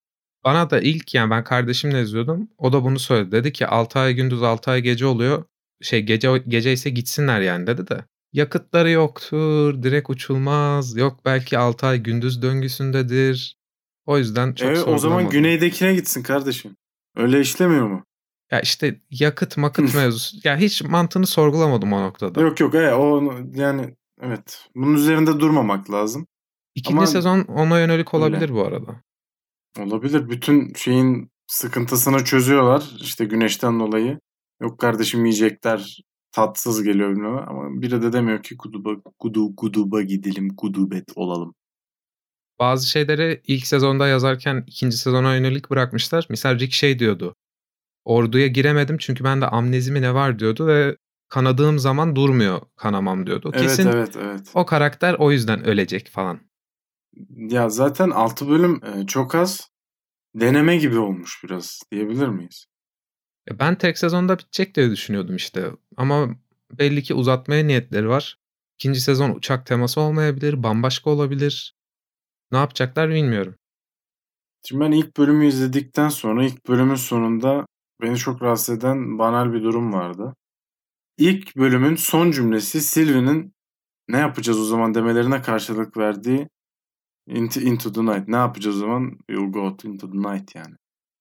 Bana 0.44 0.70
da 0.70 0.80
ilk 0.80 1.14
yani 1.14 1.30
ben 1.30 1.44
kardeşimle 1.44 2.02
izliyordum. 2.02 2.48
O 2.58 2.72
da 2.72 2.84
bunu 2.84 2.98
söyledi. 2.98 3.32
Dedi 3.32 3.52
ki 3.52 3.66
6 3.66 3.98
ay 3.98 4.14
gündüz 4.14 4.42
6 4.42 4.70
ay 4.70 4.80
gece 4.80 5.06
oluyor. 5.06 5.44
Şey 5.82 6.02
gece 6.02 6.38
gece 6.48 6.72
ise 6.72 6.90
gitsinler 6.90 7.40
yani 7.40 7.66
dedi 7.66 7.88
de. 7.88 8.04
Yakıtları 8.32 8.90
yoktur, 8.90 9.82
direkt 9.82 10.10
uçulmaz. 10.10 10.96
Yok 10.96 11.20
belki 11.24 11.58
6 11.58 11.86
ay 11.86 11.98
gündüz 12.02 12.42
döngüsündedir. 12.42 13.56
O 14.06 14.18
yüzden 14.18 14.54
çok 14.54 14.68
Evet 14.68 14.88
o 14.88 14.98
zaman 14.98 15.30
güneydekine 15.30 15.94
gitsin 15.94 16.22
kardeşim. 16.22 16.76
Öyle 17.16 17.40
işlemiyor 17.40 17.86
mu? 17.86 18.04
Ya 18.50 18.60
işte 18.60 19.00
yakıt 19.10 19.56
makıt 19.56 19.94
mevzusu. 19.94 20.36
Ya 20.44 20.56
hiç 20.56 20.82
mantığını 20.82 21.26
sorgulamadım 21.26 21.92
o 21.92 22.02
noktada. 22.02 22.40
Yok 22.40 22.60
yok 22.60 22.74
evet, 22.74 22.92
o 22.92 23.32
yani 23.54 23.94
evet. 24.22 24.68
Bunun 24.74 24.94
üzerinde 24.94 25.40
durmamak 25.40 25.90
lazım. 25.90 26.26
İkinci 26.74 26.96
Ama- 26.98 27.06
sezon 27.06 27.40
ona 27.40 27.80
yönelik 27.80 28.14
Öyle. 28.14 28.24
olabilir 28.24 28.54
bu 28.54 28.64
arada. 28.64 29.02
Olabilir. 29.78 30.28
Bütün 30.28 30.74
şeyin 30.74 31.30
sıkıntısını 31.46 32.24
çözüyorlar. 32.24 32.90
işte 33.00 33.24
güneşten 33.24 33.80
dolayı. 33.80 34.18
Yok 34.62 34.78
kardeşim 34.78 35.24
yiyecekler 35.24 35.98
tatsız 36.32 36.82
geliyor 36.82 37.10
bilmiyorum 37.10 37.44
ama 37.48 37.82
biri 37.82 38.02
de 38.02 38.12
demiyor 38.12 38.42
ki 38.42 38.56
kuduba, 38.56 38.90
kudu, 39.18 39.56
kuduba 39.56 40.02
gidelim, 40.02 40.56
kudubet 40.56 41.04
olalım. 41.16 41.54
Bazı 42.58 42.88
şeyleri 42.88 43.42
ilk 43.46 43.66
sezonda 43.66 44.08
yazarken 44.08 44.64
ikinci 44.66 44.96
sezona 44.96 45.34
yönelik 45.34 45.70
bırakmışlar. 45.70 46.26
Mesela 46.30 46.58
Rick 46.58 46.72
şey 46.72 46.98
diyordu. 46.98 47.34
Orduya 48.04 48.46
giremedim 48.46 48.98
çünkü 48.98 49.24
bende 49.24 49.46
amnezi 49.46 49.92
mi 49.92 50.02
ne 50.02 50.14
var 50.14 50.38
diyordu 50.38 50.66
ve 50.66 50.96
kanadığım 51.28 51.78
zaman 51.78 52.16
durmuyor 52.16 52.60
kanamam 52.76 53.26
diyordu. 53.26 53.50
Evet 53.54 53.62
Kesin 53.62 53.88
evet 53.88 54.16
evet. 54.16 54.50
o 54.54 54.66
karakter 54.66 55.16
o 55.18 55.32
yüzden 55.32 55.64
ölecek 55.64 56.08
falan. 56.10 56.40
Ya 57.36 57.68
zaten 57.68 58.10
6 58.10 58.48
bölüm 58.48 58.80
çok 59.06 59.34
az. 59.34 59.68
Deneme 60.34 60.76
gibi 60.76 60.98
olmuş 60.98 61.44
biraz 61.44 61.80
diyebilir 61.92 62.28
miyiz? 62.28 62.66
Ya 63.50 63.58
Ben 63.58 63.74
tek 63.78 63.98
sezonda 63.98 64.38
bitecek 64.38 64.74
diye 64.74 64.90
düşünüyordum 64.90 65.36
işte. 65.36 65.70
Ama 65.96 66.28
belli 66.72 67.02
ki 67.02 67.14
uzatmaya 67.14 67.64
niyetleri 67.64 68.08
var. 68.08 68.38
İkinci 68.74 69.00
sezon 69.00 69.30
uçak 69.30 69.66
teması 69.66 70.00
olmayabilir, 70.00 70.62
bambaşka 70.62 71.10
olabilir. 71.10 71.76
Ne 72.52 72.58
yapacaklar 72.58 73.10
bilmiyorum. 73.10 73.54
Şimdi 74.64 74.84
ben 74.84 74.92
ilk 74.92 75.16
bölümü 75.16 75.46
izledikten 75.46 76.08
sonra 76.08 76.44
ilk 76.44 76.68
bölümün 76.68 76.94
sonunda 76.94 77.66
beni 78.02 78.16
çok 78.16 78.42
rahatsız 78.42 78.78
eden 78.78 79.18
banal 79.18 79.52
bir 79.52 79.62
durum 79.62 79.92
vardı. 79.92 80.34
İlk 81.18 81.56
bölümün 81.56 81.96
son 81.96 82.30
cümlesi 82.30 82.80
Sylvie'nin 82.80 83.52
ne 84.08 84.18
yapacağız 84.18 84.60
o 84.60 84.64
zaman 84.64 84.94
demelerine 84.94 85.42
karşılık 85.42 85.96
verdiği 85.96 86.48
into, 87.26 87.60
into 87.60 87.92
the 87.92 88.02
night. 88.02 88.28
Ne 88.28 88.36
yapacağız 88.36 88.76
o 88.76 88.80
zaman? 88.80 89.18
You'll 89.28 89.52
go 89.52 89.76
into 89.84 90.10
the 90.10 90.18
night 90.18 90.54
yani. 90.54 90.74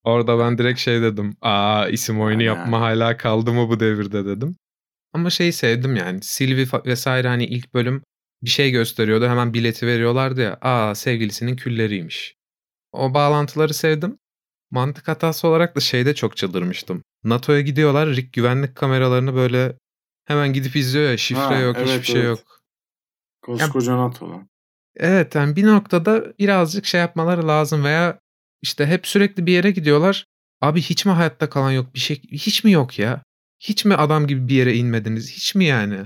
Orada 0.07 0.39
ben 0.39 0.57
direkt 0.57 0.79
şey 0.79 1.01
dedim. 1.01 1.37
Aa 1.41 1.87
isim 1.87 2.21
oyunu 2.21 2.43
Yani. 2.43 2.57
yapma 2.57 2.81
hala 2.81 3.17
kaldı 3.17 3.53
mı 3.53 3.69
bu 3.69 3.79
devirde 3.79 4.25
dedim. 4.25 4.55
Ama 5.13 5.29
şeyi 5.29 5.53
sevdim 5.53 5.95
yani. 5.95 6.19
Sylvie 6.21 6.67
vesaire 6.85 7.27
hani 7.27 7.45
ilk 7.45 7.73
bölüm 7.73 8.03
bir 8.43 8.49
şey 8.49 8.71
gösteriyordu. 8.71 9.27
Hemen 9.27 9.53
bileti 9.53 9.87
veriyorlardı 9.87 10.41
ya. 10.41 10.57
Aa 10.61 10.95
sevgilisinin 10.95 11.55
külleriymiş. 11.55 12.35
O 12.91 13.13
bağlantıları 13.13 13.73
sevdim. 13.73 14.17
Mantık 14.71 15.07
hatası 15.07 15.47
olarak 15.47 15.75
da 15.75 15.79
şeyde 15.79 16.15
çok 16.15 16.37
çıldırmıştım. 16.37 17.03
NATO'ya 17.23 17.61
gidiyorlar. 17.61 18.09
Rick 18.09 18.33
güvenlik 18.33 18.75
kameralarını 18.75 19.35
böyle 19.35 19.77
hemen 20.25 20.53
gidip 20.53 20.75
izliyor 20.75 21.09
ya. 21.09 21.17
Şifre 21.17 21.41
Ha, 21.41 21.55
yok, 21.55 21.75
evet, 21.79 21.89
hiçbir 21.89 22.03
şey 22.03 22.21
evet. 22.21 22.29
yok. 22.29 22.61
Koskoca 23.41 23.97
NATO 23.97 24.29
lan. 24.29 24.49
Evet 24.95 25.35
yani 25.35 25.55
bir 25.55 25.65
noktada 25.65 26.37
birazcık 26.39 26.85
şey 26.85 26.99
yapmaları 27.01 27.47
lazım 27.47 27.83
veya 27.83 28.19
işte 28.61 28.85
hep 28.85 29.07
sürekli 29.07 29.45
bir 29.45 29.51
yere 29.53 29.71
gidiyorlar. 29.71 30.25
Abi 30.61 30.81
hiç 30.81 31.05
mi 31.05 31.11
hayatta 31.11 31.49
kalan 31.49 31.71
yok 31.71 31.93
bir 31.93 31.99
şey 31.99 32.21
hiç 32.21 32.63
mi 32.63 32.71
yok 32.71 32.99
ya? 32.99 33.23
Hiç 33.59 33.85
mi 33.85 33.95
adam 33.95 34.27
gibi 34.27 34.47
bir 34.47 34.55
yere 34.55 34.75
inmediniz? 34.75 35.31
Hiç 35.31 35.55
mi 35.55 35.65
yani? 35.65 36.05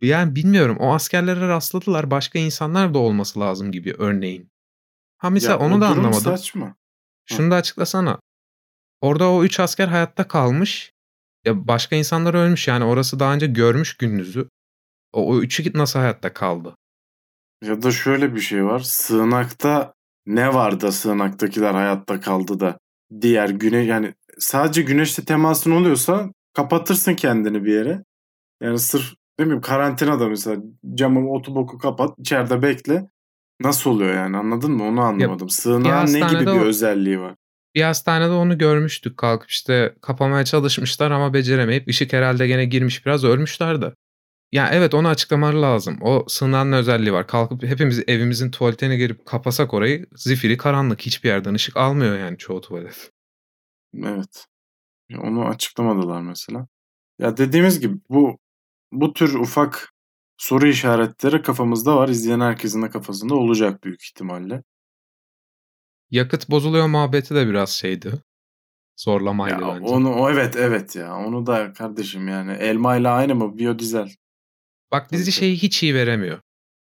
Yani 0.00 0.34
bilmiyorum 0.34 0.76
o 0.80 0.94
askerlere 0.94 1.48
rastladılar 1.48 2.10
başka 2.10 2.38
insanlar 2.38 2.94
da 2.94 2.98
olması 2.98 3.40
lazım 3.40 3.72
gibi 3.72 3.94
örneğin. 3.98 4.48
Ha 5.18 5.30
mesela 5.30 5.52
Ya, 5.52 5.58
onu 5.58 5.80
da 5.80 5.88
anlamadım. 5.88 6.20
saçma. 6.20 6.76
Şunu 7.26 7.50
da 7.50 7.56
açıklasana. 7.56 8.20
Orada 9.00 9.30
o 9.30 9.44
üç 9.44 9.60
asker 9.60 9.88
hayatta 9.88 10.28
kalmış. 10.28 10.92
Ya 11.44 11.68
başka 11.68 11.96
insanlar 11.96 12.34
ölmüş 12.34 12.68
yani 12.68 12.84
orası 12.84 13.20
daha 13.20 13.34
önce 13.34 13.46
görmüş 13.46 13.96
gündüzü. 13.96 14.48
O, 15.12 15.28
o 15.28 15.40
üçü 15.40 15.78
nasıl 15.78 15.98
hayatta 15.98 16.32
kaldı? 16.32 16.74
Ya 17.64 17.82
da 17.82 17.92
şöyle 17.92 18.34
bir 18.34 18.40
şey 18.40 18.64
var. 18.64 18.80
Sığınakta 18.80 19.94
ne 20.26 20.54
var 20.54 20.80
da 20.80 20.92
sığınaktakiler 20.92 21.74
hayatta 21.74 22.20
kaldı 22.20 22.60
da 22.60 22.78
diğer 23.20 23.48
güne 23.48 23.78
yani 23.84 24.14
sadece 24.38 24.82
güneşle 24.82 25.24
temasın 25.24 25.70
oluyorsa 25.70 26.28
kapatırsın 26.54 27.14
kendini 27.14 27.64
bir 27.64 27.72
yere. 27.74 28.04
Yani 28.62 28.78
sırf 28.78 29.12
ne 29.38 29.44
bileyim 29.44 29.60
karantinada 29.60 30.28
mesela 30.28 30.56
camı 30.94 31.30
otoboku 31.32 31.78
kapat 31.78 32.18
içeride 32.18 32.62
bekle. 32.62 33.08
Nasıl 33.60 33.90
oluyor 33.90 34.14
yani 34.14 34.36
anladın 34.36 34.72
mı? 34.72 34.84
Onu 34.84 35.00
anlamadım. 35.00 35.48
Sığınağın 35.48 36.06
ne 36.06 36.20
gibi 36.20 36.46
bir 36.46 36.60
o- 36.60 36.64
özelliği 36.64 37.20
var? 37.20 37.34
Bir 37.74 37.82
hastanede 37.82 38.30
onu 38.30 38.58
görmüştük 38.58 39.16
kalkıp 39.16 39.50
işte 39.50 39.94
kapamaya 40.02 40.44
çalışmışlar 40.44 41.10
ama 41.10 41.34
beceremeyip 41.34 41.88
ışık 41.88 42.12
herhalde 42.12 42.46
gene 42.46 42.64
girmiş 42.64 43.06
biraz 43.06 43.24
ölmüşler 43.24 43.82
de. 43.82 43.94
Ya 44.52 44.68
evet 44.72 44.94
onu 44.94 45.08
açıklamaları 45.08 45.62
lazım. 45.62 45.98
O 46.00 46.24
sığınağın 46.28 46.72
özelliği 46.72 47.12
var. 47.12 47.26
Kalkıp 47.26 47.62
hepimiz 47.62 48.02
evimizin 48.08 48.50
tuvaletine 48.50 48.96
girip 48.96 49.26
kapasak 49.26 49.74
orayı 49.74 50.06
zifiri 50.16 50.56
karanlık. 50.56 51.00
Hiçbir 51.00 51.28
yerden 51.28 51.54
ışık 51.54 51.76
almıyor 51.76 52.18
yani 52.18 52.38
çoğu 52.38 52.60
tuvalet. 52.60 53.10
Evet. 54.04 54.46
Onu 55.18 55.44
açıklamadılar 55.44 56.20
mesela. 56.22 56.66
Ya 57.18 57.36
dediğimiz 57.36 57.80
gibi 57.80 57.98
bu 58.10 58.38
bu 58.92 59.12
tür 59.12 59.34
ufak 59.34 59.92
soru 60.36 60.66
işaretleri 60.68 61.42
kafamızda 61.42 61.96
var. 61.96 62.08
İzleyen 62.08 62.40
herkesin 62.40 62.82
de 62.82 62.90
kafasında 62.90 63.34
olacak 63.34 63.84
büyük 63.84 64.04
ihtimalle. 64.04 64.62
Yakıt 66.10 66.50
bozuluyor 66.50 66.86
muhabbeti 66.86 67.34
de 67.34 67.46
biraz 67.46 67.70
şeydi. 67.70 68.12
Zorlamaydı 68.96 69.62
Ya 69.62 69.68
bence. 69.68 69.94
onu 69.94 70.14
o 70.14 70.30
evet 70.30 70.56
evet 70.56 70.96
ya. 70.96 71.16
Onu 71.16 71.46
da 71.46 71.72
kardeşim 71.72 72.28
yani 72.28 72.52
elma 72.52 72.96
ile 72.96 73.08
aynı 73.08 73.34
mı? 73.34 73.58
Biyodizel. 73.58 74.14
Bak 74.92 75.12
dizi 75.12 75.32
şeyi 75.32 75.56
hiç 75.56 75.82
iyi 75.82 75.94
veremiyor. 75.94 76.38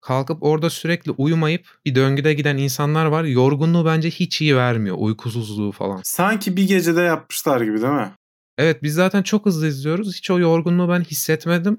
Kalkıp 0.01 0.43
orada 0.43 0.71
sürekli 0.71 1.11
uyumayıp 1.11 1.67
bir 1.85 1.95
döngüde 1.95 2.35
giden 2.35 2.57
insanlar 2.57 3.07
var. 3.07 3.25
Yorgunluğu 3.25 3.85
bence 3.87 4.11
hiç 4.11 4.41
iyi 4.41 4.57
vermiyor. 4.57 4.97
Uykusuzluğu 4.99 5.73
falan. 5.73 6.01
Sanki 6.05 6.57
bir 6.57 6.69
gecede 6.69 7.01
yapmışlar 7.01 7.61
gibi 7.61 7.83
değil 7.83 7.93
mi? 7.93 8.13
Evet 8.59 8.83
biz 8.83 8.95
zaten 8.95 9.23
çok 9.23 9.47
hızlı 9.47 9.67
izliyoruz. 9.67 10.17
Hiç 10.17 10.31
o 10.31 10.39
yorgunluğu 10.39 10.89
ben 10.89 11.01
hissetmedim. 11.01 11.79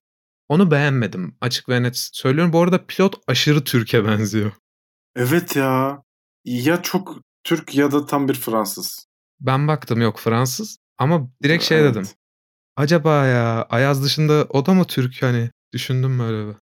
Onu 0.49 0.71
beğenmedim. 0.71 1.35
Açık 1.41 1.69
ve 1.69 1.83
net 1.83 1.97
söylüyorum. 1.97 2.53
Bu 2.53 2.61
arada 2.61 2.85
pilot 2.85 3.15
aşırı 3.27 3.63
Türkiye 3.63 4.05
benziyor. 4.05 4.51
Evet 5.15 5.55
ya. 5.55 6.01
Ya 6.45 6.81
çok 6.81 7.15
Türk 7.43 7.75
ya 7.75 7.91
da 7.91 8.05
tam 8.05 8.27
bir 8.27 8.33
Fransız. 8.33 9.05
Ben 9.39 9.67
baktım 9.67 10.01
yok 10.01 10.19
Fransız. 10.19 10.77
Ama 10.97 11.29
direkt 11.43 11.63
şey 11.63 11.79
Evet. 11.79 11.95
dedim. 11.95 12.07
Acaba 12.75 13.25
ya 13.25 13.67
Ayaz 13.69 14.03
dışında 14.03 14.45
o 14.49 14.65
da 14.65 14.73
mı 14.73 14.85
Türk 14.85 15.21
hani? 15.23 15.49
Düşündüm 15.77 16.19
böyle 16.19 16.47
bir. 16.47 16.55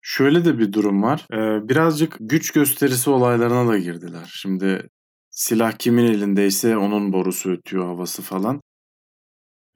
Şöyle 0.00 0.44
de 0.44 0.58
bir 0.58 0.72
durum 0.72 1.02
var. 1.02 1.26
Ee, 1.32 1.68
birazcık 1.68 2.16
güç 2.20 2.52
gösterisi 2.52 3.10
olaylarına 3.10 3.68
da 3.68 3.78
girdiler. 3.78 4.30
Şimdi 4.32 4.88
silah 5.30 5.72
kimin 5.72 6.04
elindeyse 6.04 6.76
onun 6.76 7.12
borusu 7.12 7.50
ötüyor 7.50 7.86
havası 7.86 8.22
falan. 8.22 8.60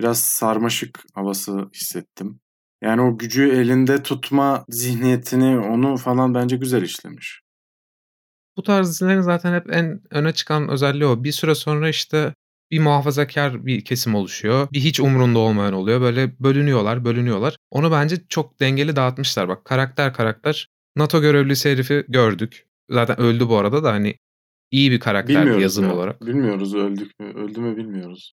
Biraz 0.01 0.23
sarmaşık 0.23 1.05
havası 1.15 1.71
hissettim. 1.75 2.41
Yani 2.83 3.01
o 3.01 3.19
gücü 3.19 3.49
elinde 3.49 4.03
tutma 4.03 4.65
zihniyetini 4.69 5.59
onu 5.59 5.97
falan 5.97 6.35
bence 6.35 6.57
güzel 6.57 6.83
işlemiş. 6.83 7.41
Bu 8.57 8.63
tarz 8.63 8.91
dizilerin 8.91 9.21
zaten 9.21 9.55
hep 9.55 9.73
en 9.73 10.01
öne 10.11 10.33
çıkan 10.33 10.69
özelliği 10.69 11.07
o. 11.07 11.25
Bir 11.25 11.33
süre 11.33 11.55
sonra 11.55 11.89
işte 11.89 12.35
bir 12.71 12.81
muhafazakar 12.81 13.67
bir 13.67 13.85
kesim 13.85 14.15
oluşuyor. 14.15 14.69
Bir 14.73 14.81
hiç 14.81 15.01
umrunda 15.01 15.39
olmayan 15.39 15.73
oluyor. 15.73 16.01
Böyle 16.01 16.39
bölünüyorlar, 16.41 17.05
bölünüyorlar. 17.05 17.57
Onu 17.71 17.91
bence 17.91 18.17
çok 18.29 18.61
dengeli 18.61 18.97
dağıtmışlar. 18.97 19.49
Bak 19.49 19.65
karakter 19.65 20.13
karakter. 20.15 20.69
NATO 20.97 21.21
görevlisi 21.21 21.71
herifi 21.71 22.05
gördük. 22.09 22.67
Zaten 22.91 23.21
öldü 23.21 23.49
bu 23.49 23.57
arada 23.57 23.85
da 23.85 23.93
hani 23.93 24.15
iyi 24.71 24.91
bir 24.91 25.01
karakter 25.01 25.37
Bilmiyoruz 25.37 25.63
yazım 25.63 25.85
ya. 25.85 25.95
olarak. 25.95 26.21
Bilmiyoruz 26.27 26.75
öldük 26.75 27.21
mü 27.21 27.27
öldü 27.35 27.61
mü 27.61 27.77
bilmiyoruz. 27.77 28.35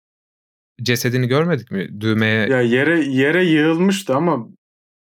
Cesedini 0.82 1.28
görmedik 1.28 1.72
mi? 1.72 2.02
Düğmeye 2.02 2.48
Ya 2.48 2.62
yere 2.62 3.06
yere 3.06 3.46
yığılmıştı 3.46 4.16
ama 4.16 4.48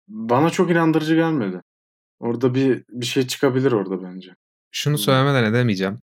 bana 0.08 0.50
çok 0.50 0.70
inandırıcı 0.70 1.14
gelmedi. 1.14 1.60
Orada 2.20 2.54
bir 2.54 2.84
bir 2.90 3.06
şey 3.06 3.26
çıkabilir 3.26 3.72
orada 3.72 4.02
bence. 4.02 4.34
şunu 4.70 4.98
söylemeden 4.98 5.44
edemeyeceğim. 5.44 5.98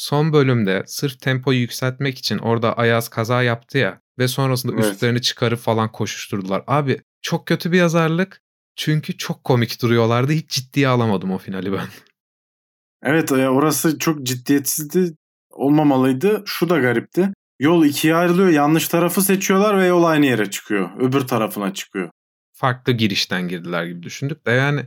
Son 0.00 0.32
bölümde 0.32 0.82
sırf 0.86 1.20
tempoyu 1.20 1.58
yükseltmek 1.58 2.18
için 2.18 2.38
orada 2.38 2.72
Ayaz 2.72 3.08
kaza 3.08 3.42
yaptı 3.42 3.78
ya 3.78 4.00
ve 4.18 4.28
sonrasında 4.28 4.72
Evet. 4.74 4.84
üstlerini 4.84 5.22
çıkarıp 5.22 5.58
falan 5.58 5.92
koşuşturdular. 5.92 6.64
Abi 6.66 7.00
çok 7.22 7.46
kötü 7.46 7.72
bir 7.72 7.78
yazarlık. 7.78 8.42
Çünkü 8.76 9.16
çok 9.16 9.44
komik 9.44 9.82
duruyorlardı. 9.82 10.32
Hiç 10.32 10.50
ciddiye 10.50 10.88
alamadım 10.88 11.30
o 11.30 11.38
finali 11.38 11.72
ben. 11.72 11.86
Evet 13.02 13.30
ya 13.30 13.50
orası 13.52 13.98
çok 13.98 14.22
ciddiyetsizdi. 14.22 15.14
Olmamalıydı. 15.50 16.42
Şu 16.46 16.68
da 16.68 16.78
garipti. 16.78 17.32
Yol 17.58 17.84
ikiye 17.84 18.14
ayrılıyor. 18.14 18.48
Yanlış 18.48 18.88
tarafı 18.88 19.22
seçiyorlar 19.22 19.78
ve 19.78 19.86
yol 19.86 20.04
aynı 20.04 20.26
yere 20.26 20.50
çıkıyor. 20.50 20.90
Öbür 20.98 21.20
tarafına 21.20 21.74
çıkıyor. 21.74 22.10
Farklı 22.52 22.92
girişten 22.92 23.48
girdiler 23.48 23.84
gibi 23.84 24.02
düşündük 24.02 24.46
de 24.46 24.50
yani 24.50 24.84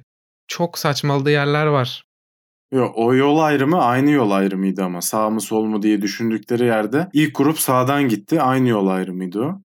çok 0.48 0.78
saçmaladığı 0.78 1.32
yerler 1.32 1.66
var. 1.66 2.06
Yok 2.74 2.98
o 2.98 3.16
yol 3.16 3.40
ayrımı 3.40 3.82
aynı 3.82 4.12
yol 4.12 4.32
ayrımıydı 4.32 4.84
ama 4.84 5.02
sağ 5.02 5.30
mı 5.30 5.42
sol 5.42 5.66
mu 5.66 5.82
diye 5.82 6.02
düşündükleri 6.02 6.66
yerde 6.66 7.10
ilk 7.14 7.36
grup 7.36 7.60
sağdan 7.60 8.08
gitti. 8.08 8.42
Aynı 8.42 8.70
yol 8.70 8.88
ayrımıydı 8.88 9.42
o. 9.42 9.62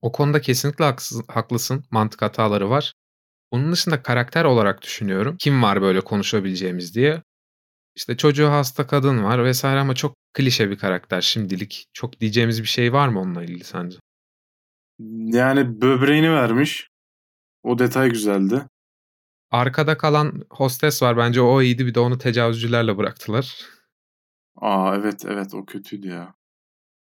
O 0.00 0.12
konuda 0.12 0.40
kesinlikle 0.40 0.84
haksız, 0.84 1.22
haklısın. 1.28 1.84
Mantık 1.90 2.22
hataları 2.22 2.70
var. 2.70 2.94
Onun 3.50 3.72
dışında 3.72 4.02
karakter 4.02 4.44
olarak 4.44 4.82
düşünüyorum. 4.82 5.36
Kim 5.38 5.62
var 5.62 5.82
böyle 5.82 6.00
konuşabileceğimiz 6.00 6.94
diye. 6.94 7.22
İşte 7.96 8.16
çocuğu 8.16 8.48
hasta 8.48 8.86
kadın 8.86 9.24
var 9.24 9.44
vesaire 9.44 9.80
ama 9.80 9.94
çok 9.94 10.16
klişe 10.32 10.70
bir 10.70 10.78
karakter 10.78 11.20
şimdilik. 11.20 11.86
Çok 11.92 12.20
diyeceğimiz 12.20 12.62
bir 12.62 12.68
şey 12.68 12.92
var 12.92 13.08
mı 13.08 13.20
onunla 13.20 13.42
ilgili 13.42 13.64
sence? 13.64 13.98
Yani 15.26 15.80
böbreğini 15.80 16.32
vermiş. 16.32 16.88
O 17.62 17.78
detay 17.78 18.10
güzeldi. 18.10 18.62
Arkada 19.50 19.98
kalan 19.98 20.42
hostes 20.50 21.02
var. 21.02 21.16
Bence 21.16 21.40
o 21.40 21.62
iyiydi. 21.62 21.86
Bir 21.86 21.94
de 21.94 22.00
onu 22.00 22.18
tecavüzcülerle 22.18 22.96
bıraktılar. 22.96 23.64
Aa 24.56 24.96
evet 24.96 25.24
evet 25.24 25.54
o 25.54 25.66
kötüydü 25.66 26.08
ya. 26.08 26.34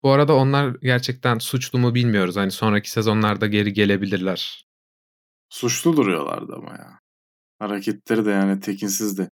Bu 0.04 0.12
arada 0.12 0.36
onlar 0.36 0.76
gerçekten 0.82 1.40
suçlu 1.40 1.80
mu 1.80 1.96
bilmiyoruz. 1.96 2.36
Hani 2.36 2.52
sonraki 2.52 2.92
sezonlarda 2.92 3.48
geri 3.48 3.74
gelebilirler. 3.74 4.66
Suçlu 5.50 5.98
duruyorlardı 5.98 6.54
ama 6.56 6.72
ya. 6.72 7.00
Hareketleri 7.60 8.26
de 8.26 8.32
yani 8.32 8.60
tekinsizdi. 8.60 9.30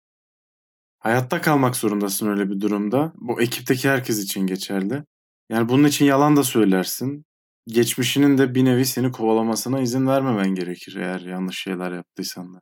Hayatta 1.00 1.41
kalmak 1.41 1.75
zorundasın 1.75 2.27
öyle 2.27 2.50
bir 2.50 2.62
durumda. 2.62 3.13
Bu 3.15 3.41
ekipteki 3.41 3.89
herkes 3.89 4.19
için 4.19 4.48
geçerli. 4.48 5.03
Yani 5.50 5.69
bunun 5.69 5.88
için 5.88 6.05
yalan 6.05 6.38
da 6.38 6.43
söylersin. 6.43 7.25
Geçmişinin 7.67 8.38
de 8.38 8.55
bir 8.55 8.65
nevi 8.65 8.86
seni 8.86 9.12
kovalamasına 9.12 9.81
izin 9.81 10.07
vermemen 10.07 10.55
gerekir 10.55 10.95
eğer 10.95 11.19
yanlış 11.19 11.60
şeyler 11.60 11.91
yaptıysan 11.91 12.53
da. 12.53 12.62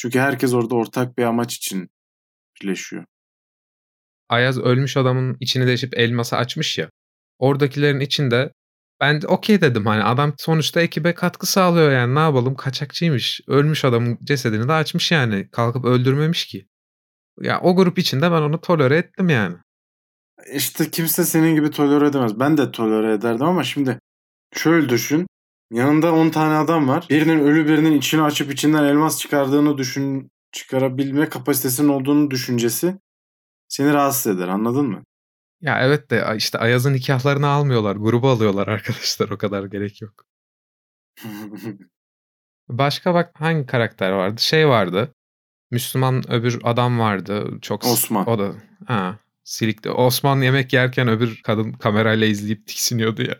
Çünkü 0.00 0.18
herkes 0.18 0.54
orada 0.54 0.74
ortak 0.74 1.18
bir 1.18 1.24
amaç 1.24 1.56
için 1.56 1.88
birleşiyor. 2.60 3.04
Ayaz 4.28 4.58
ölmüş 4.58 4.96
adamın 4.96 5.36
içini 5.40 5.66
deşip 5.66 5.98
elması 5.98 6.36
açmış 6.36 6.78
ya. 6.78 6.90
Oradakilerin 7.38 8.00
içinde 8.00 8.52
ben 9.00 9.20
okey 9.28 9.60
dedim 9.60 9.86
hani 9.86 10.04
adam 10.04 10.34
sonuçta 10.38 10.80
ekibe 10.80 11.14
katkı 11.14 11.46
sağlıyor 11.46 11.92
yani 11.92 12.14
ne 12.14 12.18
yapalım 12.18 12.54
kaçakçıymış. 12.54 13.40
Ölmüş 13.48 13.84
adamın 13.84 14.18
cesedini 14.24 14.68
de 14.68 14.72
açmış 14.72 15.12
yani 15.12 15.48
kalkıp 15.50 15.84
öldürmemiş 15.84 16.46
ki. 16.46 16.66
Ya 17.40 17.60
o 17.60 17.76
grup 17.76 17.98
içinde 17.98 18.30
ben 18.32 18.42
onu 18.42 18.60
tolere 18.60 18.96
ettim 18.96 19.28
yani. 19.28 19.56
İşte 20.54 20.90
kimse 20.90 21.24
senin 21.24 21.54
gibi 21.54 21.70
tolere 21.70 22.06
edemez. 22.06 22.40
Ben 22.40 22.56
de 22.56 22.72
tolere 22.72 23.12
ederdim 23.12 23.46
ama 23.46 23.64
şimdi 23.64 23.98
şöyle 24.54 24.88
düşün. 24.88 25.26
Yanında 25.70 26.14
10 26.14 26.30
tane 26.30 26.54
adam 26.54 26.88
var. 26.88 27.06
Birinin 27.10 27.38
ölü 27.38 27.68
birinin 27.68 27.98
içini 27.98 28.22
açıp 28.22 28.52
içinden 28.52 28.84
elmas 28.84 29.18
çıkardığını 29.18 29.78
düşün 29.78 30.30
çıkarabilme 30.52 31.28
kapasitesinin 31.28 31.88
olduğunu 31.88 32.30
düşüncesi 32.30 32.98
seni 33.68 33.92
rahatsız 33.92 34.36
eder 34.36 34.48
anladın 34.48 34.86
mı? 34.86 35.04
Ya 35.60 35.80
evet 35.80 36.10
de 36.10 36.34
işte 36.36 36.58
Ayaz'ın 36.58 36.92
nikahlarını 36.92 37.46
almıyorlar. 37.46 37.96
Grubu 37.96 38.28
alıyorlar 38.28 38.68
arkadaşlar. 38.68 39.30
O 39.30 39.38
kadar 39.38 39.64
gerek 39.64 40.02
yok. 40.02 40.24
Başka 42.68 43.14
bak 43.14 43.30
hangi 43.34 43.66
karakter 43.66 44.10
vardı? 44.10 44.40
Şey 44.40 44.68
vardı. 44.68 45.14
Müslüman 45.70 46.32
öbür 46.32 46.60
adam 46.64 46.98
vardı. 46.98 47.58
Çok 47.62 47.84
Osman. 47.84 48.28
O 48.28 48.38
da 48.38 48.54
ha 48.86 49.18
silikti. 49.44 49.90
Osman 49.90 50.40
yemek 50.40 50.72
yerken 50.72 51.08
öbür 51.08 51.40
kadın 51.44 51.72
kamerayla 51.72 52.26
izleyip 52.26 52.66
tiksiniyordu 52.66 53.22
ya. 53.22 53.36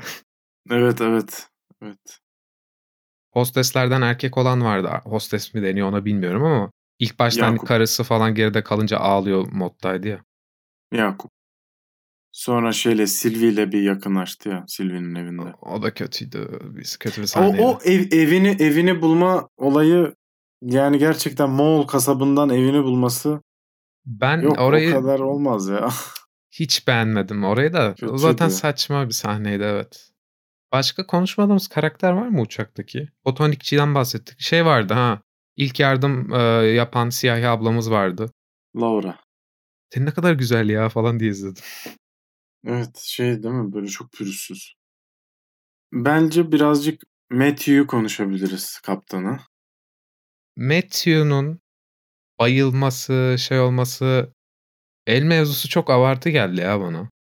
Evet 0.71 1.01
evet. 1.01 1.47
Evet. 1.83 2.19
Hosteslerden 3.33 4.03
erkek 4.03 4.39
olan 4.39 4.65
vardı. 4.65 4.91
Hostes 5.05 5.55
mi 5.55 5.63
deniyor 5.63 5.89
ona 5.89 6.05
bilmiyorum 6.05 6.45
ama 6.45 6.71
ilk 6.99 7.19
başta 7.19 7.47
hani 7.47 7.59
karısı 7.59 8.05
falan 8.05 8.35
geride 8.35 8.63
kalınca 8.63 8.99
ağlıyor 8.99 9.47
moddaydı 9.53 10.09
ya. 10.09 10.25
Yakup. 10.93 11.31
Sonra 12.33 12.73
şeyle 12.73 13.07
Sylvie 13.07 13.49
ile 13.49 13.73
bir 13.73 13.83
yakınlaştı 13.83 14.49
ya 14.49 14.65
Sylvie'nin 14.69 15.15
evinde. 15.15 15.43
O, 15.43 15.71
o 15.71 15.83
da 15.83 15.95
kötüydü. 15.95 16.61
Biz 16.63 16.97
kötü 16.97 17.21
bir 17.21 17.27
sahneydi. 17.27 17.63
O, 17.63 17.69
o 17.69 17.79
ev, 17.85 18.13
evini 18.13 18.49
evini 18.49 19.03
bulma 19.03 19.49
olayı 19.57 20.15
yani 20.63 20.99
gerçekten 20.99 21.51
Moğol 21.51 21.87
kasabından 21.87 22.51
evini 22.51 22.85
bulması 22.85 23.41
ben 24.07 24.41
Yok, 24.41 24.61
orayı 24.61 24.97
o 24.97 25.01
kadar 25.01 25.19
olmaz 25.21 25.69
ya. 25.69 25.89
hiç 26.51 26.87
beğenmedim 26.87 27.45
orayı 27.45 27.73
da. 27.73 27.95
Kötüydü. 27.95 28.19
Zaten 28.19 28.49
saçma 28.49 29.09
bir 29.09 29.15
sahneydi 29.15 29.63
evet. 29.63 30.10
Başka 30.73 31.07
konuşmadığımız 31.07 31.69
karakter 31.69 32.13
var 32.13 32.29
mı 32.29 32.41
uçaktaki? 32.41 33.09
Botanikçiden 33.25 33.95
bahsettik. 33.95 34.41
Şey 34.41 34.65
vardı 34.65 34.95
ha. 34.95 35.23
İlk 35.57 35.81
yardım 35.81 36.33
e, 36.33 36.39
yapan 36.67 37.11
siyahi 37.11 37.49
ablamız 37.49 37.91
vardı. 37.91 38.33
Laura. 38.77 39.19
Sen 39.95 40.07
ne 40.07 40.11
kadar 40.11 40.33
güzel 40.33 40.69
ya 40.69 40.89
falan 40.89 41.21
diye 41.21 41.31
izledim. 41.31 41.63
Evet 42.65 42.99
şey 42.99 43.43
değil 43.43 43.55
mi 43.55 43.73
böyle 43.73 43.87
çok 43.87 44.13
pürüzsüz. 44.13 44.75
Bence 45.93 46.53
birazcık 46.53 47.03
Matthew'yu 47.31 47.87
konuşabiliriz 47.87 48.81
kaptanı. 48.81 49.39
Matthew'nun 50.57 51.61
bayılması, 52.39 53.37
şey 53.39 53.61
olması 53.61 54.33
el 55.07 55.23
mevzusu 55.23 55.69
çok 55.69 55.91
abartı 55.91 56.31
geldi 56.31 56.61
ya 56.61 56.81
bana. 56.81 57.11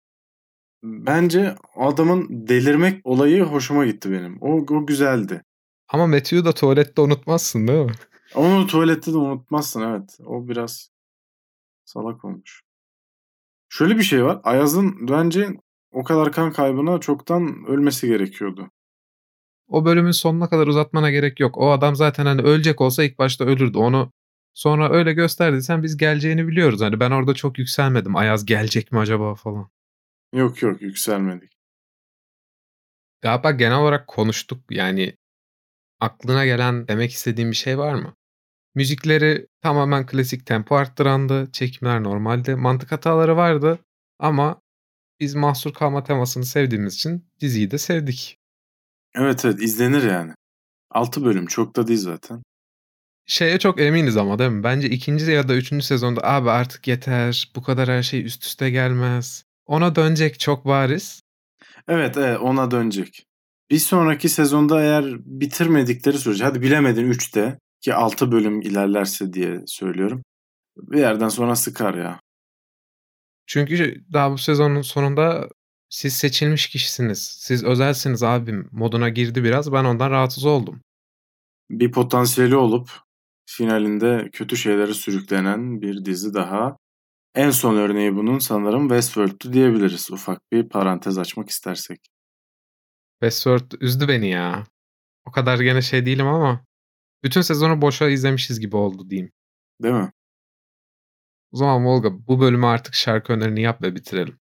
Bence 0.82 1.54
adamın 1.76 2.26
delirmek 2.30 3.06
olayı 3.06 3.42
hoşuma 3.42 3.86
gitti 3.86 4.12
benim. 4.12 4.38
O, 4.40 4.74
o 4.74 4.86
güzeldi. 4.86 5.42
Ama 5.88 6.06
Matthew'u 6.06 6.44
da 6.44 6.52
tuvalette 6.52 7.00
unutmazsın 7.02 7.68
değil 7.68 7.86
mi? 7.86 7.92
Onu 8.34 8.66
tuvalette 8.66 9.12
de 9.12 9.16
unutmazsın 9.16 9.80
evet. 9.82 10.18
O 10.26 10.48
biraz 10.48 10.90
salak 11.84 12.24
olmuş. 12.24 12.62
Şöyle 13.68 13.96
bir 13.96 14.02
şey 14.02 14.24
var. 14.24 14.40
Ayaz'ın 14.44 15.08
bence 15.08 15.48
o 15.92 16.04
kadar 16.04 16.32
kan 16.32 16.52
kaybına 16.52 17.00
çoktan 17.00 17.64
ölmesi 17.68 18.06
gerekiyordu. 18.06 18.70
O 19.68 19.84
bölümün 19.84 20.10
sonuna 20.10 20.48
kadar 20.48 20.66
uzatmana 20.66 21.10
gerek 21.10 21.40
yok. 21.40 21.58
O 21.58 21.70
adam 21.70 21.96
zaten 21.96 22.26
hani 22.26 22.42
ölecek 22.42 22.80
olsa 22.80 23.04
ilk 23.04 23.18
başta 23.18 23.44
ölürdü. 23.44 23.78
Onu 23.78 24.12
sonra 24.54 24.90
öyle 24.92 25.12
gösterdiysen 25.12 25.82
biz 25.82 25.96
geleceğini 25.96 26.48
biliyoruz. 26.48 26.80
Hani 26.80 27.00
ben 27.00 27.10
orada 27.10 27.34
çok 27.34 27.58
yükselmedim. 27.58 28.16
Ayaz 28.16 28.46
gelecek 28.46 28.92
mi 28.92 28.98
acaba 28.98 29.34
falan. 29.34 29.70
Yok 30.32 30.62
yok 30.62 30.82
yükselmedik. 30.82 31.52
Galiba 33.22 33.50
genel 33.50 33.78
olarak 33.78 34.06
konuştuk. 34.06 34.64
Yani 34.70 35.16
aklına 36.00 36.44
gelen 36.46 36.88
demek 36.88 37.12
istediğim 37.12 37.50
bir 37.50 37.56
şey 37.56 37.78
var 37.78 37.94
mı? 37.94 38.16
Müzikleri 38.74 39.46
tamamen 39.62 40.06
klasik 40.06 40.46
tempo 40.46 40.74
arttırandı. 40.76 41.52
Çekimler 41.52 42.02
normalde. 42.02 42.54
Mantık 42.54 42.92
hataları 42.92 43.36
vardı. 43.36 43.78
Ama 44.18 44.60
biz 45.20 45.34
mahsur 45.34 45.72
kalma 45.74 46.04
temasını 46.04 46.44
sevdiğimiz 46.44 46.94
için 46.94 47.28
diziyi 47.40 47.70
de 47.70 47.78
sevdik. 47.78 48.38
Evet 49.14 49.44
evet 49.44 49.62
izlenir 49.62 50.02
yani. 50.02 50.34
6 50.90 51.24
bölüm 51.24 51.46
çok 51.46 51.76
da 51.76 51.86
değil 51.86 51.98
zaten. 51.98 52.42
Şeye 53.26 53.58
çok 53.58 53.80
eminiz 53.80 54.16
ama 54.16 54.38
değil 54.38 54.50
mi? 54.50 54.64
Bence 54.64 54.90
ikinci 54.90 55.30
ya 55.30 55.48
da 55.48 55.56
üçüncü 55.56 55.84
sezonda 55.84 56.20
abi 56.24 56.50
artık 56.50 56.88
yeter. 56.88 57.52
Bu 57.56 57.62
kadar 57.62 57.88
her 57.88 58.02
şey 58.02 58.24
üst 58.24 58.44
üste 58.44 58.70
gelmez. 58.70 59.44
Ona 59.70 59.94
dönecek 59.94 60.40
çok 60.40 60.64
bariz. 60.64 61.22
Evet 61.88 62.16
evet 62.16 62.40
ona 62.40 62.70
dönecek. 62.70 63.26
Bir 63.70 63.78
sonraki 63.78 64.28
sezonda 64.28 64.82
eğer 64.82 65.04
bitirmedikleri 65.24 66.18
sürece 66.18 66.44
hadi 66.44 66.62
bilemedin 66.62 67.10
3'te 67.10 67.58
ki 67.80 67.94
6 67.94 68.32
bölüm 68.32 68.60
ilerlerse 68.60 69.32
diye 69.32 69.60
söylüyorum. 69.66 70.22
Bir 70.76 70.98
yerden 70.98 71.28
sonra 71.28 71.56
sıkar 71.56 71.94
ya. 71.94 72.20
Çünkü 73.46 74.04
daha 74.12 74.32
bu 74.32 74.38
sezonun 74.38 74.82
sonunda 74.82 75.48
siz 75.88 76.12
seçilmiş 76.12 76.66
kişisiniz. 76.68 77.36
Siz 77.40 77.64
özelsiniz 77.64 78.22
abim 78.22 78.68
moduna 78.72 79.08
girdi 79.08 79.44
biraz. 79.44 79.72
Ben 79.72 79.84
ondan 79.84 80.10
rahatsız 80.10 80.44
oldum. 80.44 80.80
Bir 81.70 81.92
potansiyeli 81.92 82.56
olup 82.56 82.90
finalinde 83.46 84.28
kötü 84.32 84.56
şeylere 84.56 84.94
sürüklenen 84.94 85.82
bir 85.82 86.04
dizi 86.04 86.34
daha. 86.34 86.76
En 87.34 87.50
son 87.50 87.76
örneği 87.76 88.16
bunun 88.16 88.38
sanırım 88.38 88.88
Westworld'tu 88.88 89.52
diyebiliriz. 89.52 90.10
Ufak 90.10 90.52
bir 90.52 90.68
parantez 90.68 91.18
açmak 91.18 91.48
istersek. 91.48 92.00
Westworld 93.20 93.72
üzdü 93.80 94.08
beni 94.08 94.30
ya. 94.30 94.66
O 95.24 95.30
kadar 95.30 95.60
gene 95.60 95.82
şey 95.82 96.06
değilim 96.06 96.26
ama 96.26 96.64
bütün 97.24 97.40
sezonu 97.40 97.82
boşa 97.82 98.08
izlemişiz 98.08 98.60
gibi 98.60 98.76
oldu 98.76 99.10
diyeyim. 99.10 99.32
Değil 99.82 99.94
mi? 99.94 100.12
O 101.52 101.56
zaman 101.56 101.84
Volga 101.84 102.26
bu 102.26 102.40
bölümü 102.40 102.66
artık 102.66 102.94
şarkı 102.94 103.32
önerini 103.32 103.62
yap 103.62 103.82
ve 103.82 103.94
bitirelim. 103.94 104.38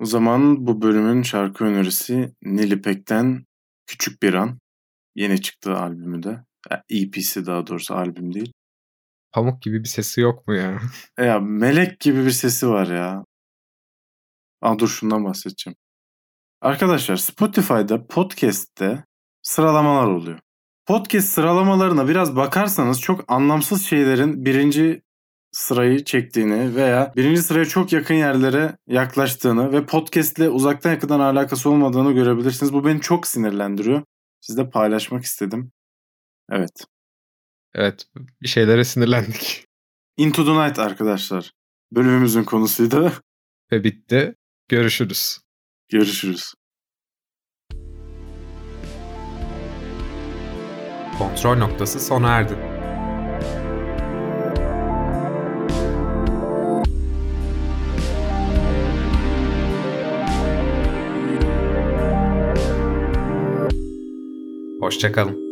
O 0.00 0.04
zaman 0.04 0.66
bu 0.66 0.82
bölümün 0.82 1.22
şarkı 1.22 1.64
önerisi 1.64 2.34
Nilipek'ten 2.42 3.44
Küçük 3.86 4.22
Bir 4.22 4.34
An. 4.34 4.58
Yeni 5.14 5.40
çıktığı 5.40 5.76
albümü 5.76 6.22
de. 6.22 6.44
EP'si 6.88 7.46
daha 7.46 7.66
doğrusu 7.66 7.94
albüm 7.94 8.34
değil. 8.34 8.52
Pamuk 9.34 9.62
gibi 9.62 9.80
bir 9.80 9.88
sesi 9.88 10.20
yok 10.20 10.48
mu 10.48 10.54
ya? 10.54 10.80
Ya 11.18 11.40
melek 11.40 12.00
gibi 12.00 12.24
bir 12.26 12.30
sesi 12.30 12.68
var 12.68 12.86
ya. 12.86 13.24
Aa 14.62 14.78
dur 14.78 14.88
şundan 14.88 15.24
bahsedeceğim. 15.24 15.76
Arkadaşlar 16.60 17.16
Spotify'da 17.16 18.06
podcast'te 18.06 19.04
sıralamalar 19.42 20.06
oluyor. 20.06 20.38
Podcast 20.86 21.28
sıralamalarına 21.28 22.08
biraz 22.08 22.36
bakarsanız 22.36 23.00
çok 23.00 23.32
anlamsız 23.32 23.86
şeylerin 23.86 24.44
birinci 24.44 25.02
sırayı 25.52 26.04
çektiğini 26.04 26.74
veya 26.74 27.12
birinci 27.16 27.42
sıraya 27.42 27.64
çok 27.64 27.92
yakın 27.92 28.14
yerlere 28.14 28.76
yaklaştığını 28.86 29.72
ve 29.72 29.86
podcast 29.86 30.38
ile 30.38 30.48
uzaktan 30.48 30.90
yakından 30.90 31.20
alakası 31.20 31.70
olmadığını 31.70 32.12
görebilirsiniz. 32.12 32.72
Bu 32.72 32.84
beni 32.84 33.00
çok 33.00 33.26
sinirlendiriyor. 33.26 34.02
Sizle 34.40 34.70
paylaşmak 34.70 35.24
istedim. 35.24 35.72
Evet. 36.50 36.93
Evet 37.74 38.06
bir 38.42 38.48
şeylere 38.48 38.84
sinirlendik. 38.84 39.66
Into 40.16 40.44
the 40.44 40.66
Night 40.66 40.78
arkadaşlar. 40.78 41.52
Bölümümüzün 41.92 42.44
konusuydu. 42.44 43.12
Ve 43.72 43.84
bitti. 43.84 44.34
Görüşürüz. 44.68 45.38
Görüşürüz. 45.88 46.54
Kontrol 51.18 51.56
noktası 51.56 52.00
sona 52.00 52.28
erdi. 52.28 52.54
Hoşçakalın. 64.80 65.43